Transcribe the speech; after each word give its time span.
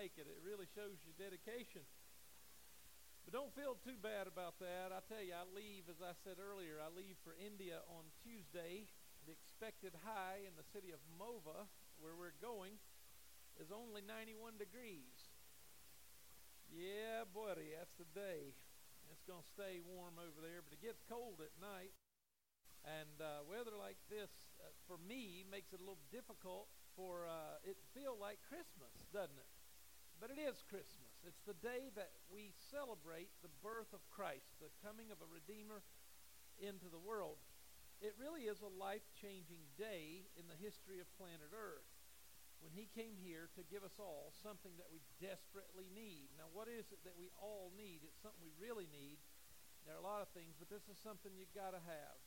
make 0.00 0.16
it. 0.16 0.24
It 0.24 0.40
really 0.40 0.64
shows 0.72 0.96
your 1.04 1.12
dedication. 1.20 1.84
But 3.28 3.36
don't 3.36 3.52
feel 3.52 3.76
too 3.84 4.00
bad 4.00 4.24
about 4.24 4.56
that. 4.64 4.96
I 4.96 5.04
tell 5.12 5.20
you, 5.20 5.36
I 5.36 5.44
leave, 5.52 5.92
as 5.92 6.00
I 6.00 6.16
said 6.24 6.40
earlier, 6.40 6.80
I 6.80 6.88
leave 6.88 7.20
for 7.20 7.36
India 7.36 7.84
on 7.84 8.08
Tuesday. 8.24 8.88
The 9.28 9.36
expected 9.36 9.92
high 10.00 10.40
in 10.48 10.56
the 10.56 10.64
city 10.72 10.88
of 10.88 11.04
Mova, 11.20 11.68
where 12.00 12.16
we're 12.16 12.32
going, 12.40 12.80
is 13.60 13.68
only 13.68 14.00
91 14.00 14.56
degrees. 14.56 15.12
Yeah, 16.72 17.28
buddy, 17.28 17.76
that's 17.76 17.92
the 18.00 18.08
day. 18.16 18.56
It's 19.12 19.26
going 19.28 19.44
to 19.44 19.52
stay 19.52 19.84
warm 19.84 20.16
over 20.16 20.40
there, 20.40 20.64
but 20.64 20.72
it 20.72 20.80
gets 20.80 21.04
cold 21.12 21.44
at 21.44 21.52
night. 21.60 21.92
And 22.88 23.20
uh, 23.20 23.44
weather 23.44 23.76
like 23.76 24.00
this, 24.08 24.32
uh, 24.64 24.72
for 24.88 24.96
me, 24.96 25.44
makes 25.44 25.76
it 25.76 25.84
a 25.84 25.84
little 25.84 26.00
difficult 26.08 26.72
for 26.96 27.28
uh, 27.28 27.60
it 27.68 27.76
feel 27.92 28.16
like 28.16 28.40
Christmas, 28.48 28.96
doesn't 29.12 29.36
it? 29.36 29.59
But 30.20 30.28
it 30.28 30.36
is 30.36 30.60
Christmas. 30.68 31.16
It's 31.24 31.40
the 31.48 31.56
day 31.64 31.88
that 31.96 32.12
we 32.28 32.52
celebrate 32.68 33.32
the 33.40 33.48
birth 33.64 33.88
of 33.96 34.04
Christ, 34.12 34.52
the 34.60 34.68
coming 34.84 35.08
of 35.08 35.24
a 35.24 35.32
Redeemer 35.32 35.80
into 36.60 36.92
the 36.92 37.00
world. 37.00 37.40
It 38.04 38.20
really 38.20 38.44
is 38.44 38.60
a 38.60 38.68
life 38.68 39.08
changing 39.16 39.64
day 39.80 40.28
in 40.36 40.44
the 40.44 40.60
history 40.60 41.00
of 41.00 41.08
planet 41.16 41.56
Earth 41.56 41.88
when 42.60 42.68
He 42.76 42.92
came 42.92 43.16
here 43.16 43.48
to 43.56 43.64
give 43.72 43.80
us 43.80 43.96
all 43.96 44.36
something 44.44 44.76
that 44.76 44.92
we 44.92 45.00
desperately 45.24 45.88
need. 45.88 46.28
Now, 46.36 46.52
what 46.52 46.68
is 46.68 46.92
it 46.92 47.00
that 47.08 47.16
we 47.16 47.32
all 47.40 47.72
need? 47.72 48.04
It's 48.04 48.20
something 48.20 48.44
we 48.44 48.52
really 48.60 48.92
need. 48.92 49.16
There 49.88 49.96
are 49.96 50.04
a 50.04 50.04
lot 50.04 50.20
of 50.20 50.28
things, 50.36 50.52
but 50.60 50.68
this 50.68 50.84
is 50.92 51.00
something 51.00 51.32
you've 51.32 51.56
got 51.56 51.72
to 51.72 51.80
have. 51.80 52.18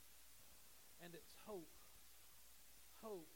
And 1.06 1.14
it's 1.14 1.38
hope. 1.46 1.70
Hope. 3.06 3.30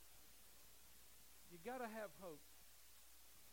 You've 1.53 1.65
got 1.65 1.85
to 1.85 1.89
have 1.93 2.09
hope 2.17 2.41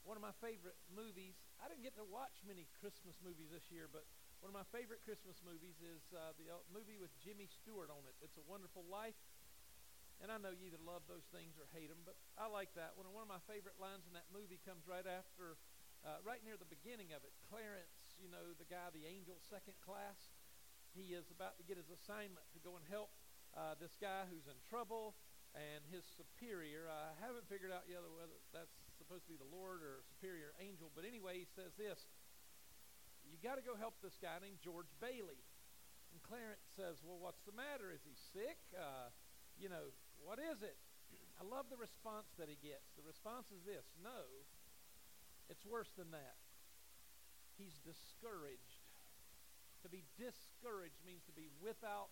one 0.05 0.21
of 0.21 0.25
my 0.25 0.37
favorite 0.45 0.77
movies. 0.93 1.41
I 1.57 1.69
didn't 1.73 1.83
get 1.83 1.97
to 1.97 2.05
watch 2.05 2.45
many 2.45 2.69
Christmas 2.81 3.17
movies 3.25 3.49
this 3.49 3.73
year, 3.73 3.89
but 3.89 4.05
one 4.45 4.53
of 4.53 4.57
my 4.57 4.69
favorite 4.69 5.01
Christmas 5.01 5.41
movies 5.41 5.81
is 5.81 6.05
uh, 6.13 6.37
the 6.37 6.53
uh, 6.53 6.61
movie 6.69 7.01
with 7.01 7.09
Jimmy 7.25 7.49
Stewart 7.49 7.89
on 7.89 8.05
it. 8.05 8.13
It's 8.21 8.37
a 8.37 8.45
Wonderful 8.45 8.85
Life. 8.85 9.17
And 10.23 10.31
I 10.31 10.39
know 10.39 10.53
you 10.55 10.69
either 10.69 10.81
love 10.85 11.03
those 11.11 11.27
things 11.35 11.59
or 11.59 11.67
hate 11.75 11.91
them, 11.91 12.05
but 12.05 12.15
I 12.39 12.47
like 12.47 12.71
that 12.79 12.95
one. 12.95 13.09
And 13.09 13.17
one 13.17 13.25
of 13.25 13.33
my 13.33 13.43
favorite 13.51 13.81
lines 13.81 14.07
in 14.07 14.15
that 14.15 14.29
movie 14.31 14.63
comes 14.63 14.87
right 14.87 15.09
after, 15.09 15.59
uh, 16.07 16.23
right 16.23 16.39
near 16.45 16.55
the 16.55 16.69
beginning 16.69 17.11
of 17.17 17.25
it. 17.27 17.35
Clarence, 17.51 18.15
you 18.21 18.31
know, 18.31 18.55
the 18.55 18.69
guy, 18.69 18.93
the 18.95 19.09
angel 19.09 19.41
second 19.43 19.75
class, 19.83 20.37
he 20.95 21.17
is 21.17 21.33
about 21.35 21.59
to 21.59 21.65
get 21.67 21.81
his 21.81 21.91
assignment 21.91 22.47
to 22.55 22.63
go 22.63 22.79
and 22.79 22.85
help 22.87 23.11
uh, 23.57 23.75
this 23.81 23.99
guy 23.99 24.29
who's 24.31 24.47
in 24.47 24.55
trouble 24.71 25.19
and 25.57 25.83
his 25.91 26.07
superior. 26.07 26.87
I 26.87 27.17
haven't 27.19 27.51
figured 27.51 27.75
out 27.75 27.89
yet 27.91 28.05
whether 28.07 28.39
that's 28.55 28.84
supposed 29.15 29.31
to 29.31 29.39
be 29.39 29.47
the 29.47 29.55
Lord 29.55 29.79
or 29.79 30.03
superior 30.11 30.51
angel. 30.59 30.91
But 30.91 31.07
anyway, 31.07 31.39
he 31.39 31.47
says 31.55 31.71
this 31.79 32.03
You 33.23 33.39
got 33.39 33.55
to 33.55 33.63
go 33.63 33.79
help 33.79 33.95
this 34.03 34.19
guy 34.19 34.43
named 34.43 34.59
George 34.59 34.91
Bailey. 34.99 35.39
And 36.11 36.19
Clarence 36.27 36.67
says, 36.75 36.99
Well, 37.07 37.23
what's 37.23 37.47
the 37.47 37.55
matter? 37.55 37.95
Is 37.95 38.03
he 38.03 38.19
sick? 38.35 38.59
Uh, 38.75 39.15
you 39.55 39.71
know, 39.71 39.95
what 40.19 40.43
is 40.43 40.67
it? 40.67 40.75
I 41.41 41.47
love 41.47 41.71
the 41.71 41.79
response 41.79 42.27
that 42.43 42.51
he 42.51 42.59
gets. 42.59 42.91
The 42.99 43.07
response 43.07 43.55
is 43.55 43.63
this 43.63 43.87
No, 44.03 44.27
it's 45.47 45.63
worse 45.63 45.95
than 45.95 46.11
that. 46.11 46.35
He's 47.55 47.79
discouraged. 47.87 48.83
To 49.87 49.89
be 49.93 50.03
discouraged 50.19 50.99
means 51.07 51.23
to 51.31 51.35
be 51.39 51.47
without 51.63 52.11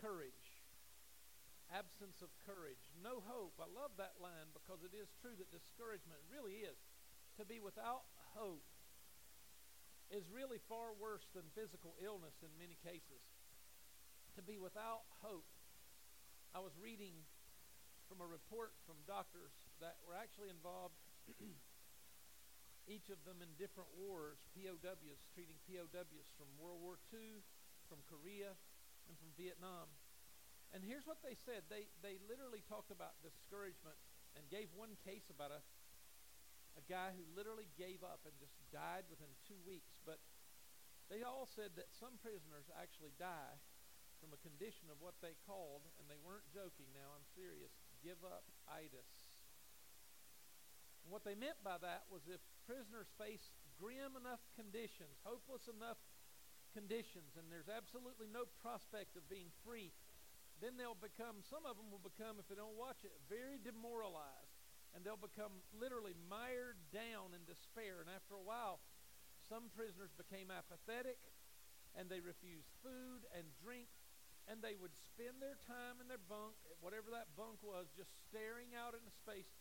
courage 0.00 0.47
absence 1.72 2.24
of 2.24 2.32
courage, 2.44 2.80
no 2.98 3.20
hope. 3.24 3.56
I 3.60 3.68
love 3.68 3.96
that 4.00 4.16
line 4.18 4.52
because 4.56 4.80
it 4.84 4.96
is 4.96 5.12
true 5.20 5.36
that 5.36 5.52
discouragement 5.52 6.20
really 6.28 6.64
is. 6.64 6.78
To 7.38 7.44
be 7.46 7.62
without 7.62 8.08
hope 8.34 8.66
is 10.08 10.24
really 10.32 10.58
far 10.66 10.96
worse 10.96 11.28
than 11.36 11.44
physical 11.52 11.94
illness 12.00 12.34
in 12.40 12.50
many 12.56 12.80
cases. 12.80 13.22
To 14.36 14.42
be 14.42 14.56
without 14.56 15.04
hope. 15.20 15.46
I 16.56 16.64
was 16.64 16.72
reading 16.80 17.28
from 18.08 18.24
a 18.24 18.28
report 18.28 18.72
from 18.88 18.96
doctors 19.04 19.52
that 19.84 20.00
were 20.08 20.16
actually 20.16 20.48
involved, 20.48 20.96
each 22.88 23.12
of 23.12 23.20
them 23.28 23.44
in 23.44 23.52
different 23.60 23.92
wars, 23.92 24.40
POWs, 24.56 25.20
treating 25.36 25.60
POWs 25.68 26.28
from 26.40 26.48
World 26.56 26.80
War 26.80 26.96
II, 27.12 27.44
from 27.92 28.00
Korea, 28.08 28.56
and 29.12 29.14
from 29.20 29.28
Vietnam. 29.36 29.92
And 30.72 30.84
here's 30.84 31.08
what 31.08 31.24
they 31.24 31.32
said. 31.34 31.64
They, 31.72 31.88
they 32.04 32.20
literally 32.28 32.60
talked 32.68 32.92
about 32.92 33.16
discouragement 33.24 33.96
and 34.36 34.44
gave 34.52 34.68
one 34.76 35.00
case 35.00 35.32
about 35.32 35.50
a, 35.50 35.60
a 36.76 36.84
guy 36.84 37.16
who 37.16 37.24
literally 37.32 37.72
gave 37.80 38.04
up 38.04 38.22
and 38.28 38.36
just 38.36 38.54
died 38.68 39.08
within 39.08 39.32
two 39.48 39.58
weeks. 39.64 39.96
But 40.04 40.20
they 41.08 41.24
all 41.24 41.48
said 41.48 41.72
that 41.80 41.88
some 41.96 42.20
prisoners 42.20 42.68
actually 42.76 43.16
die 43.16 43.56
from 44.20 44.34
a 44.34 44.44
condition 44.44 44.90
of 44.90 45.00
what 45.00 45.16
they 45.22 45.38
called, 45.46 45.86
and 45.96 46.10
they 46.10 46.18
weren't 46.20 46.46
joking 46.50 46.90
now, 46.90 47.14
I'm 47.14 47.24
serious, 47.32 47.70
give 48.02 48.18
up 48.26 48.44
itis. 48.66 49.08
And 51.06 51.14
what 51.14 51.22
they 51.22 51.38
meant 51.38 51.62
by 51.62 51.78
that 51.80 52.10
was 52.10 52.26
if 52.26 52.42
prisoners 52.66 53.08
face 53.16 53.54
grim 53.78 54.18
enough 54.18 54.42
conditions, 54.58 55.22
hopeless 55.22 55.70
enough 55.70 56.02
conditions, 56.74 57.38
and 57.38 57.48
there's 57.48 57.70
absolutely 57.70 58.28
no 58.28 58.44
prospect 58.60 59.16
of 59.16 59.24
being 59.30 59.54
free, 59.64 59.94
then 60.58 60.74
they'll 60.74 60.98
become, 60.98 61.42
some 61.46 61.62
of 61.62 61.78
them 61.78 61.90
will 61.90 62.02
become, 62.02 62.38
if 62.42 62.50
they 62.50 62.58
don't 62.58 62.74
watch 62.74 63.06
it, 63.06 63.14
very 63.30 63.62
demoralized. 63.62 64.58
And 64.96 65.04
they'll 65.04 65.20
become 65.20 65.62
literally 65.76 66.16
mired 66.26 66.80
down 66.90 67.36
in 67.36 67.44
despair. 67.44 68.00
And 68.02 68.08
after 68.10 68.34
a 68.34 68.42
while, 68.42 68.80
some 69.46 69.70
prisoners 69.70 70.10
became 70.16 70.48
apathetic 70.50 71.20
and 71.94 72.08
they 72.08 72.18
refused 72.18 72.72
food 72.80 73.28
and 73.36 73.46
drink. 73.60 73.88
And 74.48 74.64
they 74.64 74.80
would 74.80 74.96
spend 74.96 75.44
their 75.44 75.60
time 75.68 76.00
in 76.00 76.08
their 76.08 76.24
bunk, 76.24 76.56
whatever 76.80 77.12
that 77.12 77.36
bunk 77.36 77.60
was, 77.60 77.92
just 77.92 78.08
staring 78.24 78.72
out 78.72 78.96
into 78.96 79.12
space. 79.12 79.52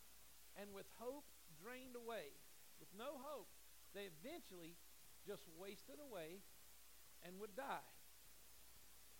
And 0.56 0.72
with 0.72 0.88
hope 0.96 1.28
drained 1.60 2.00
away, 2.00 2.40
with 2.80 2.88
no 2.96 3.20
hope, 3.20 3.52
they 3.92 4.08
eventually 4.08 4.80
just 5.28 5.44
wasted 5.60 6.00
away 6.00 6.40
and 7.20 7.36
would 7.44 7.52
die. 7.60 7.84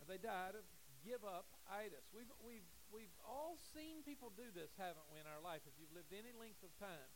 They 0.08 0.16
died 0.16 0.56
of 0.56 0.64
give 1.08 1.24
up 1.24 1.48
itis. 1.72 2.04
We've, 2.12 2.28
we've, 2.44 2.68
we've 2.92 3.16
all 3.24 3.56
seen 3.72 4.04
people 4.04 4.28
do 4.36 4.52
this, 4.52 4.76
haven't 4.76 5.08
we, 5.08 5.24
in 5.24 5.28
our 5.28 5.40
life, 5.40 5.64
if 5.64 5.80
you've 5.80 5.96
lived 5.96 6.12
any 6.12 6.36
length 6.36 6.60
of 6.68 6.76
time. 6.76 7.08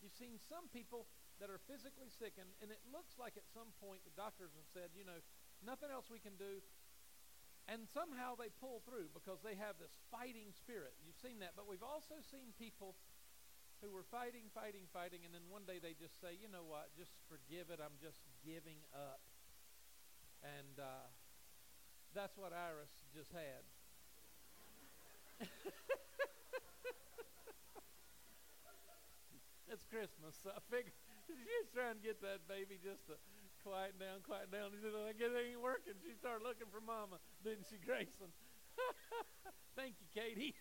You've 0.00 0.16
seen 0.16 0.40
some 0.40 0.72
people 0.72 1.04
that 1.36 1.52
are 1.52 1.60
physically 1.68 2.08
sick, 2.08 2.40
and, 2.40 2.48
and 2.64 2.72
it 2.72 2.80
looks 2.88 3.20
like 3.20 3.36
at 3.36 3.44
some 3.52 3.76
point 3.84 4.00
the 4.08 4.16
doctors 4.16 4.56
have 4.56 4.68
said, 4.72 4.96
you 4.96 5.04
know, 5.04 5.20
nothing 5.60 5.92
else 5.92 6.08
we 6.08 6.24
can 6.24 6.40
do. 6.40 6.64
And 7.68 7.84
somehow 7.88 8.36
they 8.36 8.48
pull 8.48 8.80
through 8.84 9.12
because 9.12 9.40
they 9.40 9.56
have 9.56 9.76
this 9.76 9.92
fighting 10.12 10.52
spirit. 10.52 10.96
You've 11.04 11.20
seen 11.20 11.40
that. 11.40 11.56
But 11.56 11.68
we've 11.68 11.84
also 11.84 12.20
seen 12.20 12.52
people 12.56 12.96
who 13.80 13.88
were 13.88 14.04
fighting, 14.04 14.52
fighting, 14.52 14.84
fighting, 14.92 15.24
and 15.24 15.32
then 15.32 15.48
one 15.48 15.64
day 15.64 15.80
they 15.80 15.96
just 15.96 16.20
say, 16.20 16.36
you 16.36 16.48
know 16.48 16.64
what, 16.64 16.92
just 16.96 17.12
forgive 17.28 17.72
it. 17.72 17.80
I'm 17.80 17.96
just 18.00 18.20
giving 18.44 18.84
up. 18.92 19.24
And 20.44 20.76
uh, 20.76 21.08
that's 22.14 22.38
what 22.38 22.54
Iris 22.54 22.94
just 23.10 23.34
had. 23.34 23.66
it's 29.66 29.82
Christmas, 29.90 30.38
so 30.38 30.54
I 30.54 30.62
figured 30.70 30.94
she's 31.26 31.68
trying 31.74 31.98
to 31.98 32.04
get 32.06 32.22
that 32.22 32.46
baby 32.46 32.78
just 32.78 33.02
to 33.10 33.18
quiet 33.66 33.98
down, 33.98 34.22
quiet 34.22 34.54
down. 34.54 34.70
He 34.70 34.78
said, 34.78 34.94
I 34.94 35.10
guess 35.10 35.34
it 35.34 35.42
ain't 35.42 35.58
working. 35.58 35.98
She 36.06 36.14
started 36.14 36.46
looking 36.46 36.70
for 36.70 36.78
Mama, 36.78 37.18
didn't 37.42 37.66
she, 37.66 37.82
Grayson? 37.82 38.30
Thank 39.78 39.98
you, 39.98 40.06
Katie. 40.14 40.54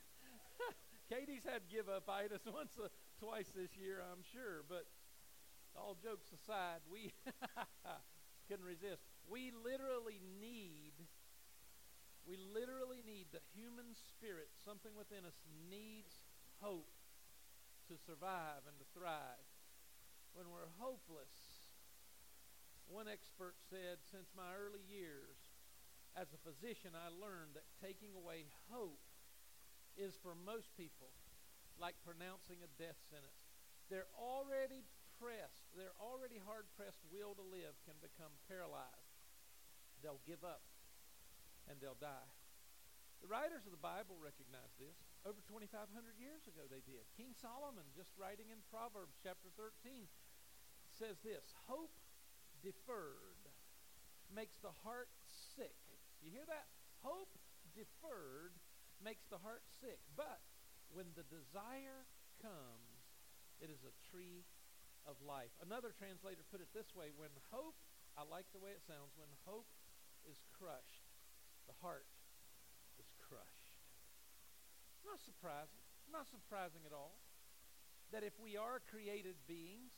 Katie's 1.12 1.46
had 1.46 1.70
give 1.70 1.86
up 1.86 2.10
itis 2.10 2.42
once 2.50 2.74
or 2.82 2.90
twice 3.22 3.54
this 3.54 3.78
year, 3.78 4.02
I'm 4.02 4.26
sure, 4.34 4.66
but 4.66 4.90
all 5.78 5.94
jokes 6.02 6.34
aside, 6.34 6.82
we 6.90 7.14
couldn't 8.50 8.66
resist. 8.66 9.06
We 9.30 9.52
literally 9.54 10.18
need 10.42 10.94
we 12.24 12.40
literally 12.40 13.04
need 13.04 13.32
the 13.32 13.44
human 13.52 13.92
spirit, 13.94 14.48
something 14.64 14.96
within 14.96 15.28
us 15.28 15.36
needs 15.68 16.24
hope 16.64 16.92
to 17.92 18.00
survive 18.00 18.64
and 18.64 18.80
to 18.80 18.88
thrive. 18.96 19.48
When 20.32 20.48
we're 20.50 20.72
hopeless, 20.80 21.68
one 22.88 23.12
expert 23.12 23.60
said, 23.60 24.00
since 24.08 24.32
my 24.34 24.56
early 24.56 24.84
years 24.88 25.36
as 26.16 26.32
a 26.32 26.44
physician, 26.46 26.96
I 26.96 27.12
learned 27.12 27.60
that 27.60 27.68
taking 27.84 28.16
away 28.16 28.48
hope 28.72 29.04
is 30.00 30.16
for 30.18 30.34
most 30.34 30.72
people 30.80 31.12
like 31.78 32.00
pronouncing 32.08 32.64
a 32.64 32.72
death 32.80 32.98
sentence. 33.12 33.44
They're 33.92 34.10
already 34.16 34.88
pressed, 35.20 35.70
their 35.76 35.94
already 36.00 36.40
hard 36.40 36.72
pressed 36.74 37.04
will 37.12 37.36
to 37.36 37.46
live 37.46 37.76
can 37.84 38.00
become 38.02 38.32
paralyzed. 38.48 39.22
They'll 40.02 40.24
give 40.26 40.42
up 40.44 40.73
and 41.70 41.80
they'll 41.80 42.00
die. 42.00 42.32
The 43.24 43.32
writers 43.32 43.64
of 43.64 43.72
the 43.72 43.80
Bible 43.80 44.20
recognize 44.20 44.76
this. 44.76 45.00
Over 45.24 45.40
2,500 45.48 45.72
years 46.20 46.44
ago, 46.44 46.68
they 46.68 46.84
did. 46.84 47.08
King 47.16 47.32
Solomon, 47.32 47.88
just 47.96 48.12
writing 48.20 48.52
in 48.52 48.60
Proverbs 48.68 49.16
chapter 49.24 49.48
13, 49.56 50.12
says 50.92 51.24
this 51.24 51.56
Hope 51.72 51.96
deferred 52.60 53.48
makes 54.28 54.60
the 54.60 54.76
heart 54.84 55.08
sick. 55.56 55.80
You 56.20 56.36
hear 56.36 56.48
that? 56.52 56.68
Hope 57.00 57.32
deferred 57.72 58.60
makes 59.00 59.24
the 59.32 59.40
heart 59.40 59.64
sick. 59.80 60.00
But 60.20 60.44
when 60.92 61.12
the 61.16 61.28
desire 61.28 62.08
comes, 62.44 63.08
it 63.64 63.72
is 63.72 63.88
a 63.88 63.96
tree 64.12 64.44
of 65.08 65.20
life. 65.24 65.52
Another 65.64 65.92
translator 65.96 66.44
put 66.48 66.64
it 66.64 66.72
this 66.72 66.92
way 66.96 67.12
when 67.16 67.32
hope, 67.52 67.76
I 68.16 68.24
like 68.28 68.48
the 68.52 68.60
way 68.60 68.72
it 68.72 68.84
sounds, 68.84 69.16
when 69.16 69.32
hope 69.44 69.68
is 70.24 70.40
crushed, 70.56 71.03
the 71.68 71.78
heart 71.82 72.08
is 73.00 73.08
crushed. 73.20 73.74
Not 75.04 75.20
surprising. 75.22 75.84
Not 76.12 76.28
surprising 76.30 76.84
at 76.86 76.94
all 76.94 77.20
that 78.14 78.22
if 78.22 78.38
we 78.38 78.54
are 78.54 78.78
created 78.94 79.34
beings, 79.50 79.98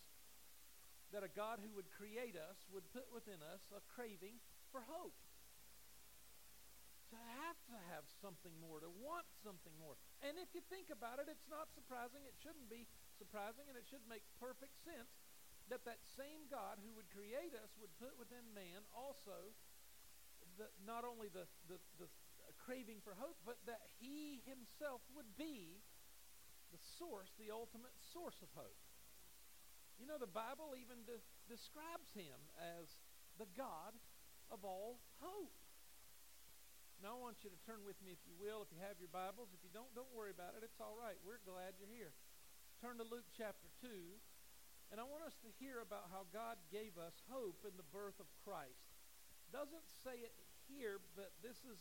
that 1.12 1.28
a 1.28 1.32
God 1.32 1.60
who 1.60 1.76
would 1.76 1.92
create 1.92 2.40
us 2.40 2.64
would 2.72 2.88
put 2.96 3.12
within 3.12 3.44
us 3.44 3.62
a 3.76 3.84
craving 3.92 4.40
for 4.72 4.88
hope. 4.88 5.16
To 7.14 7.20
have 7.46 7.60
to 7.70 7.78
have 7.92 8.08
something 8.24 8.56
more, 8.58 8.82
to 8.82 8.90
want 8.90 9.28
something 9.44 9.76
more. 9.78 10.00
And 10.26 10.40
if 10.42 10.50
you 10.58 10.64
think 10.72 10.90
about 10.90 11.22
it, 11.22 11.30
it's 11.30 11.46
not 11.52 11.70
surprising. 11.76 12.26
It 12.26 12.36
shouldn't 12.42 12.72
be 12.72 12.90
surprising, 13.20 13.70
and 13.70 13.78
it 13.78 13.86
should 13.86 14.04
make 14.10 14.26
perfect 14.42 14.74
sense 14.82 15.12
that 15.70 15.86
that 15.86 16.02
same 16.18 16.50
God 16.50 16.82
who 16.82 16.94
would 16.98 17.10
create 17.14 17.54
us 17.54 17.74
would 17.78 17.94
put 18.02 18.18
within 18.18 18.46
man 18.54 18.86
also 18.94 19.54
the, 20.58 20.68
not 20.84 21.04
only 21.04 21.28
the, 21.32 21.48
the, 21.68 21.78
the 22.00 22.08
craving 22.66 23.04
for 23.06 23.14
hope, 23.16 23.38
but 23.46 23.62
that 23.70 23.86
he 24.02 24.42
himself 24.50 25.06
would 25.14 25.30
be 25.38 25.84
the 26.74 26.82
source, 26.98 27.30
the 27.38 27.54
ultimate 27.54 27.94
source 28.12 28.42
of 28.42 28.50
hope. 28.58 28.80
You 30.02 30.10
know, 30.10 30.20
the 30.20 30.30
Bible 30.30 30.76
even 30.76 31.06
de- 31.08 31.24
describes 31.48 32.12
him 32.12 32.36
as 32.60 32.90
the 33.40 33.48
God 33.56 33.96
of 34.52 34.66
all 34.66 35.00
hope. 35.22 35.56
Now, 37.04 37.16
I 37.16 37.20
want 37.20 37.44
you 37.44 37.52
to 37.52 37.62
turn 37.68 37.84
with 37.84 38.00
me, 38.02 38.16
if 38.16 38.24
you 38.24 38.36
will, 38.40 38.64
if 38.64 38.72
you 38.72 38.80
have 38.80 38.98
your 38.98 39.12
Bibles. 39.12 39.52
If 39.52 39.62
you 39.62 39.72
don't, 39.72 39.92
don't 39.94 40.10
worry 40.16 40.32
about 40.32 40.56
it. 40.56 40.64
It's 40.64 40.80
all 40.80 40.96
right. 40.96 41.20
We're 41.22 41.44
glad 41.44 41.76
you're 41.76 41.92
here. 41.92 42.16
Turn 42.80 42.98
to 43.00 43.08
Luke 43.08 43.28
chapter 43.36 43.68
2, 43.84 43.88
and 44.92 45.00
I 45.00 45.06
want 45.08 45.28
us 45.28 45.36
to 45.44 45.50
hear 45.60 45.84
about 45.84 46.08
how 46.12 46.28
God 46.32 46.60
gave 46.72 46.96
us 46.96 47.16
hope 47.28 47.64
in 47.68 47.76
the 47.76 47.88
birth 47.92 48.20
of 48.20 48.28
Christ. 48.44 48.95
Doesn't 49.54 49.88
say 50.04 50.22
it 50.24 50.36
here, 50.70 51.02
but 51.16 51.32
this 51.42 51.58
is 51.66 51.80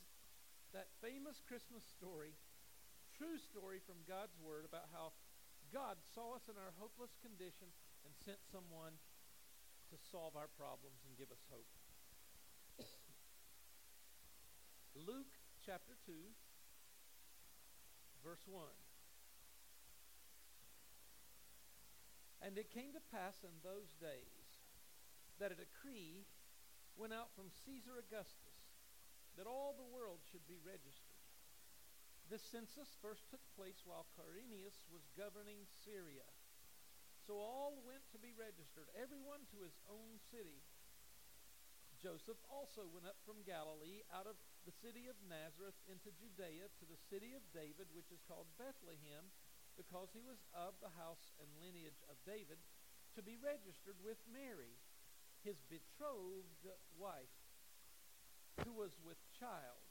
that 0.72 0.90
famous 0.98 1.38
Christmas 1.46 1.86
story, 1.86 2.34
true 3.14 3.38
story 3.38 3.78
from 3.84 4.02
God's 4.08 4.34
Word 4.42 4.66
about 4.66 4.90
how 4.90 5.14
God 5.72 5.96
saw 6.14 6.34
us 6.36 6.46
in 6.50 6.58
our 6.58 6.74
hopeless 6.78 7.14
condition 7.22 7.70
and 8.04 8.12
sent 8.26 8.38
someone 8.50 8.98
to 9.90 9.96
solve 10.10 10.34
our 10.34 10.50
problems 10.58 11.02
and 11.06 11.16
give 11.16 11.30
us 11.30 11.42
hope. 11.48 11.70
Luke 15.08 15.34
chapter 15.64 15.94
2, 16.06 16.12
verse 18.22 18.42
1. 18.46 18.66
And 22.44 22.58
it 22.58 22.68
came 22.68 22.92
to 22.92 23.00
pass 23.08 23.40
in 23.40 23.56
those 23.64 23.88
days 23.96 24.60
that 25.40 25.48
a 25.48 25.56
decree 25.56 26.28
went 26.96 27.12
out 27.12 27.34
from 27.34 27.50
Caesar 27.66 27.98
Augustus 27.98 28.58
that 29.34 29.50
all 29.50 29.74
the 29.74 29.90
world 29.90 30.22
should 30.30 30.46
be 30.46 30.58
registered. 30.62 31.18
This 32.30 32.42
census 32.42 32.96
first 33.02 33.28
took 33.28 33.42
place 33.58 33.84
while 33.84 34.08
Quirinius 34.16 34.86
was 34.88 35.04
governing 35.18 35.66
Syria. 35.84 36.24
So 37.26 37.36
all 37.36 37.80
went 37.84 38.04
to 38.12 38.20
be 38.20 38.32
registered, 38.36 38.88
everyone 38.96 39.44
to 39.52 39.64
his 39.64 39.76
own 39.88 40.20
city. 40.32 40.60
Joseph 42.04 42.36
also 42.52 42.84
went 42.92 43.08
up 43.08 43.16
from 43.24 43.48
Galilee 43.48 44.04
out 44.12 44.28
of 44.28 44.36
the 44.68 44.76
city 44.84 45.08
of 45.08 45.16
Nazareth 45.24 45.76
into 45.88 46.12
Judea 46.20 46.68
to 46.68 46.84
the 46.84 47.00
city 47.08 47.32
of 47.32 47.40
David, 47.56 47.88
which 47.96 48.12
is 48.12 48.20
called 48.28 48.44
Bethlehem, 48.60 49.32
because 49.72 50.12
he 50.12 50.20
was 50.20 50.44
of 50.52 50.76
the 50.84 50.92
house 51.00 51.32
and 51.40 51.48
lineage 51.64 52.04
of 52.12 52.20
David, 52.28 52.60
to 53.16 53.24
be 53.24 53.40
registered 53.40 53.96
with 54.04 54.20
Mary, 54.28 54.76
his 55.44 55.60
betrothed 55.68 56.66
wife, 56.96 57.36
who 58.64 58.72
was 58.72 58.96
with 59.04 59.20
child. 59.36 59.84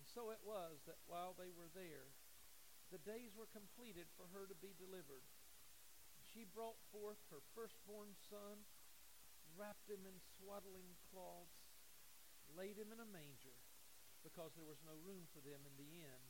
And 0.00 0.08
so 0.08 0.32
it 0.32 0.40
was 0.40 0.80
that 0.88 0.98
while 1.06 1.36
they 1.36 1.52
were 1.52 1.68
there, 1.76 2.08
the 2.90 3.04
days 3.04 3.36
were 3.36 3.52
completed 3.52 4.08
for 4.16 4.26
her 4.32 4.48
to 4.48 4.56
be 4.58 4.74
delivered. 4.74 5.22
She 6.32 6.42
brought 6.42 6.80
forth 6.90 7.20
her 7.30 7.44
firstborn 7.54 8.16
son 8.26 8.66
wrapped 9.58 9.90
him 9.90 10.06
in 10.06 10.16
swaddling 10.38 10.94
cloths, 11.10 11.68
laid 12.54 12.78
him 12.78 12.94
in 12.94 13.02
a 13.02 13.08
manger, 13.08 13.54
because 14.22 14.54
there 14.54 14.68
was 14.68 14.82
no 14.86 14.94
room 15.02 15.26
for 15.34 15.42
them 15.42 15.66
in 15.66 15.74
the 15.74 16.00
inn. 16.00 16.22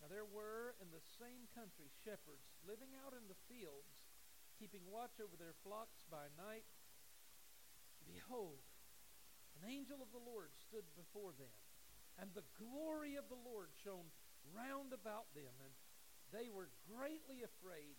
Now 0.00 0.12
there 0.12 0.28
were 0.28 0.76
in 0.82 0.92
the 0.92 1.04
same 1.16 1.48
country 1.56 1.88
shepherds 2.04 2.44
living 2.68 2.92
out 2.98 3.16
in 3.16 3.24
the 3.30 3.40
fields, 3.48 4.03
keeping 4.58 4.84
watch 4.88 5.18
over 5.22 5.36
their 5.36 5.56
flocks 5.62 6.02
by 6.10 6.30
night. 6.38 6.66
Behold, 8.04 8.62
an 9.60 9.68
angel 9.68 10.02
of 10.02 10.12
the 10.12 10.22
Lord 10.22 10.52
stood 10.54 10.84
before 10.94 11.32
them, 11.36 11.52
and 12.20 12.30
the 12.32 12.46
glory 12.58 13.16
of 13.16 13.30
the 13.30 13.38
Lord 13.38 13.72
shone 13.82 14.12
round 14.52 14.92
about 14.92 15.32
them, 15.32 15.54
and 15.62 15.72
they 16.30 16.50
were 16.50 16.70
greatly 16.84 17.42
afraid. 17.42 17.96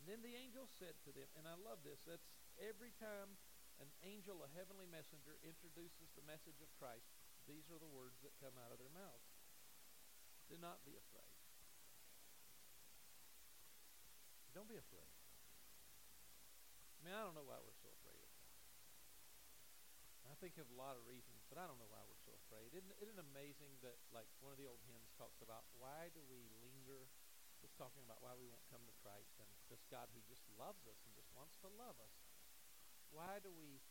And 0.00 0.04
then 0.08 0.22
the 0.24 0.34
angel 0.34 0.66
said 0.66 0.98
to 1.06 1.14
them, 1.14 1.28
and 1.38 1.46
I 1.46 1.54
love 1.54 1.84
this, 1.86 2.02
that's 2.02 2.26
Every 2.60 2.92
time 3.00 3.38
an 3.80 3.88
angel, 4.04 4.44
a 4.44 4.50
heavenly 4.52 4.84
messenger, 4.90 5.40
introduces 5.40 6.12
the 6.12 6.26
message 6.28 6.60
of 6.60 6.68
Christ, 6.76 7.08
these 7.48 7.64
are 7.72 7.80
the 7.80 7.88
words 7.88 8.20
that 8.20 8.36
come 8.42 8.54
out 8.60 8.74
of 8.74 8.78
their 8.78 8.92
mouth. 8.92 9.24
Do 10.50 10.60
not 10.60 10.84
be 10.84 10.94
afraid. 10.94 11.31
Don't 14.52 14.68
be 14.68 14.76
afraid. 14.78 15.08
I 16.96 17.00
mean, 17.02 17.14
I 17.16 17.24
don't 17.24 17.34
know 17.34 17.44
why 17.44 17.58
we're 17.60 17.74
so 17.82 17.90
afraid 17.90 18.20
of 18.20 18.30
God. 18.30 18.52
I 20.30 20.38
think 20.38 20.56
of 20.56 20.70
a 20.70 20.78
lot 20.78 20.94
of 20.94 21.02
reasons, 21.04 21.42
but 21.50 21.58
I 21.58 21.66
don't 21.66 21.76
know 21.82 21.90
why 21.90 22.00
we're 22.06 22.22
so 22.22 22.32
afraid. 22.46 22.72
Isn't, 22.72 22.94
isn't 23.02 23.18
it 23.18 23.26
amazing 23.34 23.80
that, 23.82 23.98
like, 24.14 24.30
one 24.38 24.54
of 24.54 24.58
the 24.60 24.70
old 24.70 24.80
hymns 24.86 25.10
talks 25.18 25.42
about 25.42 25.66
why 25.76 26.14
do 26.14 26.22
we 26.30 26.46
linger? 26.62 27.10
It's 27.62 27.74
talking 27.74 28.02
about 28.02 28.22
why 28.22 28.34
we 28.38 28.46
won't 28.46 28.66
come 28.70 28.82
to 28.86 28.94
Christ 29.02 29.38
and 29.38 29.50
this 29.70 29.86
God 29.86 30.10
who 30.14 30.22
just 30.26 30.42
loves 30.58 30.82
us 30.86 30.98
and 31.06 31.14
just 31.14 31.30
wants 31.34 31.54
to 31.62 31.70
love 31.70 31.94
us 32.02 32.22
why 33.12 33.44
do 33.44 33.52
we 33.52 33.84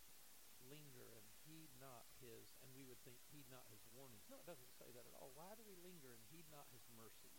linger 0.65 1.13
and 1.13 1.25
heed 1.45 1.69
not 1.77 2.09
his, 2.17 2.57
and 2.65 2.73
we 2.73 2.81
would 2.83 2.97
think 3.05 3.21
heed 3.29 3.45
not 3.53 3.69
his 3.69 3.85
warnings? 3.93 4.25
No, 4.27 4.41
it 4.41 4.49
doesn't 4.49 4.73
say 4.81 4.89
that 4.89 5.05
at 5.05 5.13
all. 5.13 5.29
Why 5.37 5.53
do 5.53 5.61
we 5.61 5.77
linger 5.77 6.09
and 6.09 6.21
heed 6.33 6.49
not 6.49 6.65
his 6.73 6.81
mercies? 6.97 7.37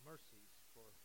Mercies 0.00 0.56
for 0.72 0.96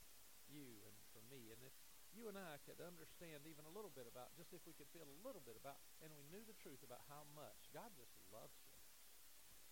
you 0.54 0.78
and 0.86 0.96
for 1.10 1.22
me. 1.34 1.50
And 1.50 1.58
if 1.66 1.74
you 2.14 2.30
and 2.30 2.38
I 2.38 2.62
could 2.62 2.78
understand 2.78 3.50
even 3.50 3.66
a 3.66 3.74
little 3.74 3.90
bit 3.90 4.06
about, 4.06 4.38
just 4.38 4.54
if 4.54 4.62
we 4.70 4.78
could 4.78 4.88
feel 4.94 5.10
a 5.10 5.20
little 5.26 5.42
bit 5.42 5.58
about, 5.58 5.82
and 6.06 6.14
we 6.14 6.22
knew 6.30 6.46
the 6.46 6.58
truth 6.62 6.86
about 6.86 7.02
how 7.10 7.26
much 7.34 7.74
God 7.74 7.90
just 7.98 8.14
loves 8.30 8.54
you. 8.70 8.78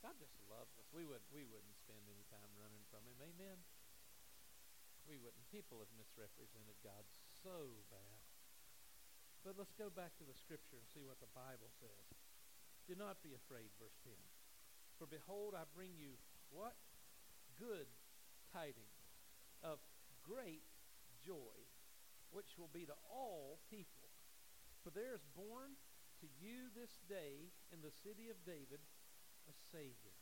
God 0.01 0.17
just 0.17 0.33
loves 0.49 0.73
us. 0.81 0.89
We 0.89 1.05
wouldn't, 1.05 1.29
we 1.29 1.45
wouldn't 1.45 1.77
spend 1.77 2.01
any 2.09 2.25
time 2.33 2.49
running 2.57 2.81
from 2.89 3.05
him. 3.05 3.21
Amen? 3.21 3.61
We 5.05 5.21
wouldn't. 5.21 5.45
People 5.53 5.77
have 5.85 5.93
misrepresented 5.93 6.73
God 6.81 7.05
so 7.45 7.85
bad. 7.93 8.21
But 9.45 9.57
let's 9.61 9.73
go 9.77 9.93
back 9.93 10.17
to 10.17 10.25
the 10.25 10.37
scripture 10.37 10.77
and 10.77 10.85
see 10.89 11.05
what 11.05 11.21
the 11.21 11.29
Bible 11.37 11.69
says. 11.77 12.09
Do 12.89 12.97
not 12.97 13.21
be 13.21 13.37
afraid, 13.37 13.69
verse 13.77 13.97
10. 14.01 14.13
For 14.97 15.05
behold, 15.05 15.53
I 15.53 15.69
bring 15.73 15.93
you 15.97 16.17
what? 16.49 16.77
Good 17.57 17.89
tidings 18.49 19.01
of 19.61 19.77
great 20.25 20.65
joy, 21.25 21.57
which 22.31 22.57
will 22.57 22.71
be 22.71 22.85
to 22.85 22.97
all 23.09 23.61
people. 23.69 24.09
For 24.83 24.89
there 24.89 25.13
is 25.13 25.25
born 25.37 25.77
to 26.21 26.27
you 26.41 26.69
this 26.73 27.01
day 27.05 27.53
in 27.73 27.81
the 27.81 27.93
city 28.03 28.29
of 28.29 28.45
David 28.45 28.81
a 29.49 29.53
Savior, 29.73 30.13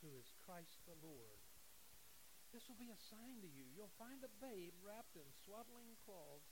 who 0.00 0.16
is 0.16 0.36
Christ 0.44 0.80
the 0.88 0.96
Lord. 1.04 1.40
This 2.50 2.66
will 2.66 2.80
be 2.80 2.90
a 2.90 3.06
sign 3.12 3.38
to 3.44 3.50
you. 3.50 3.68
You'll 3.70 3.94
find 4.00 4.24
a 4.26 4.36
babe 4.42 4.74
wrapped 4.82 5.14
in 5.14 5.28
swaddling 5.44 5.94
cloths 6.02 6.50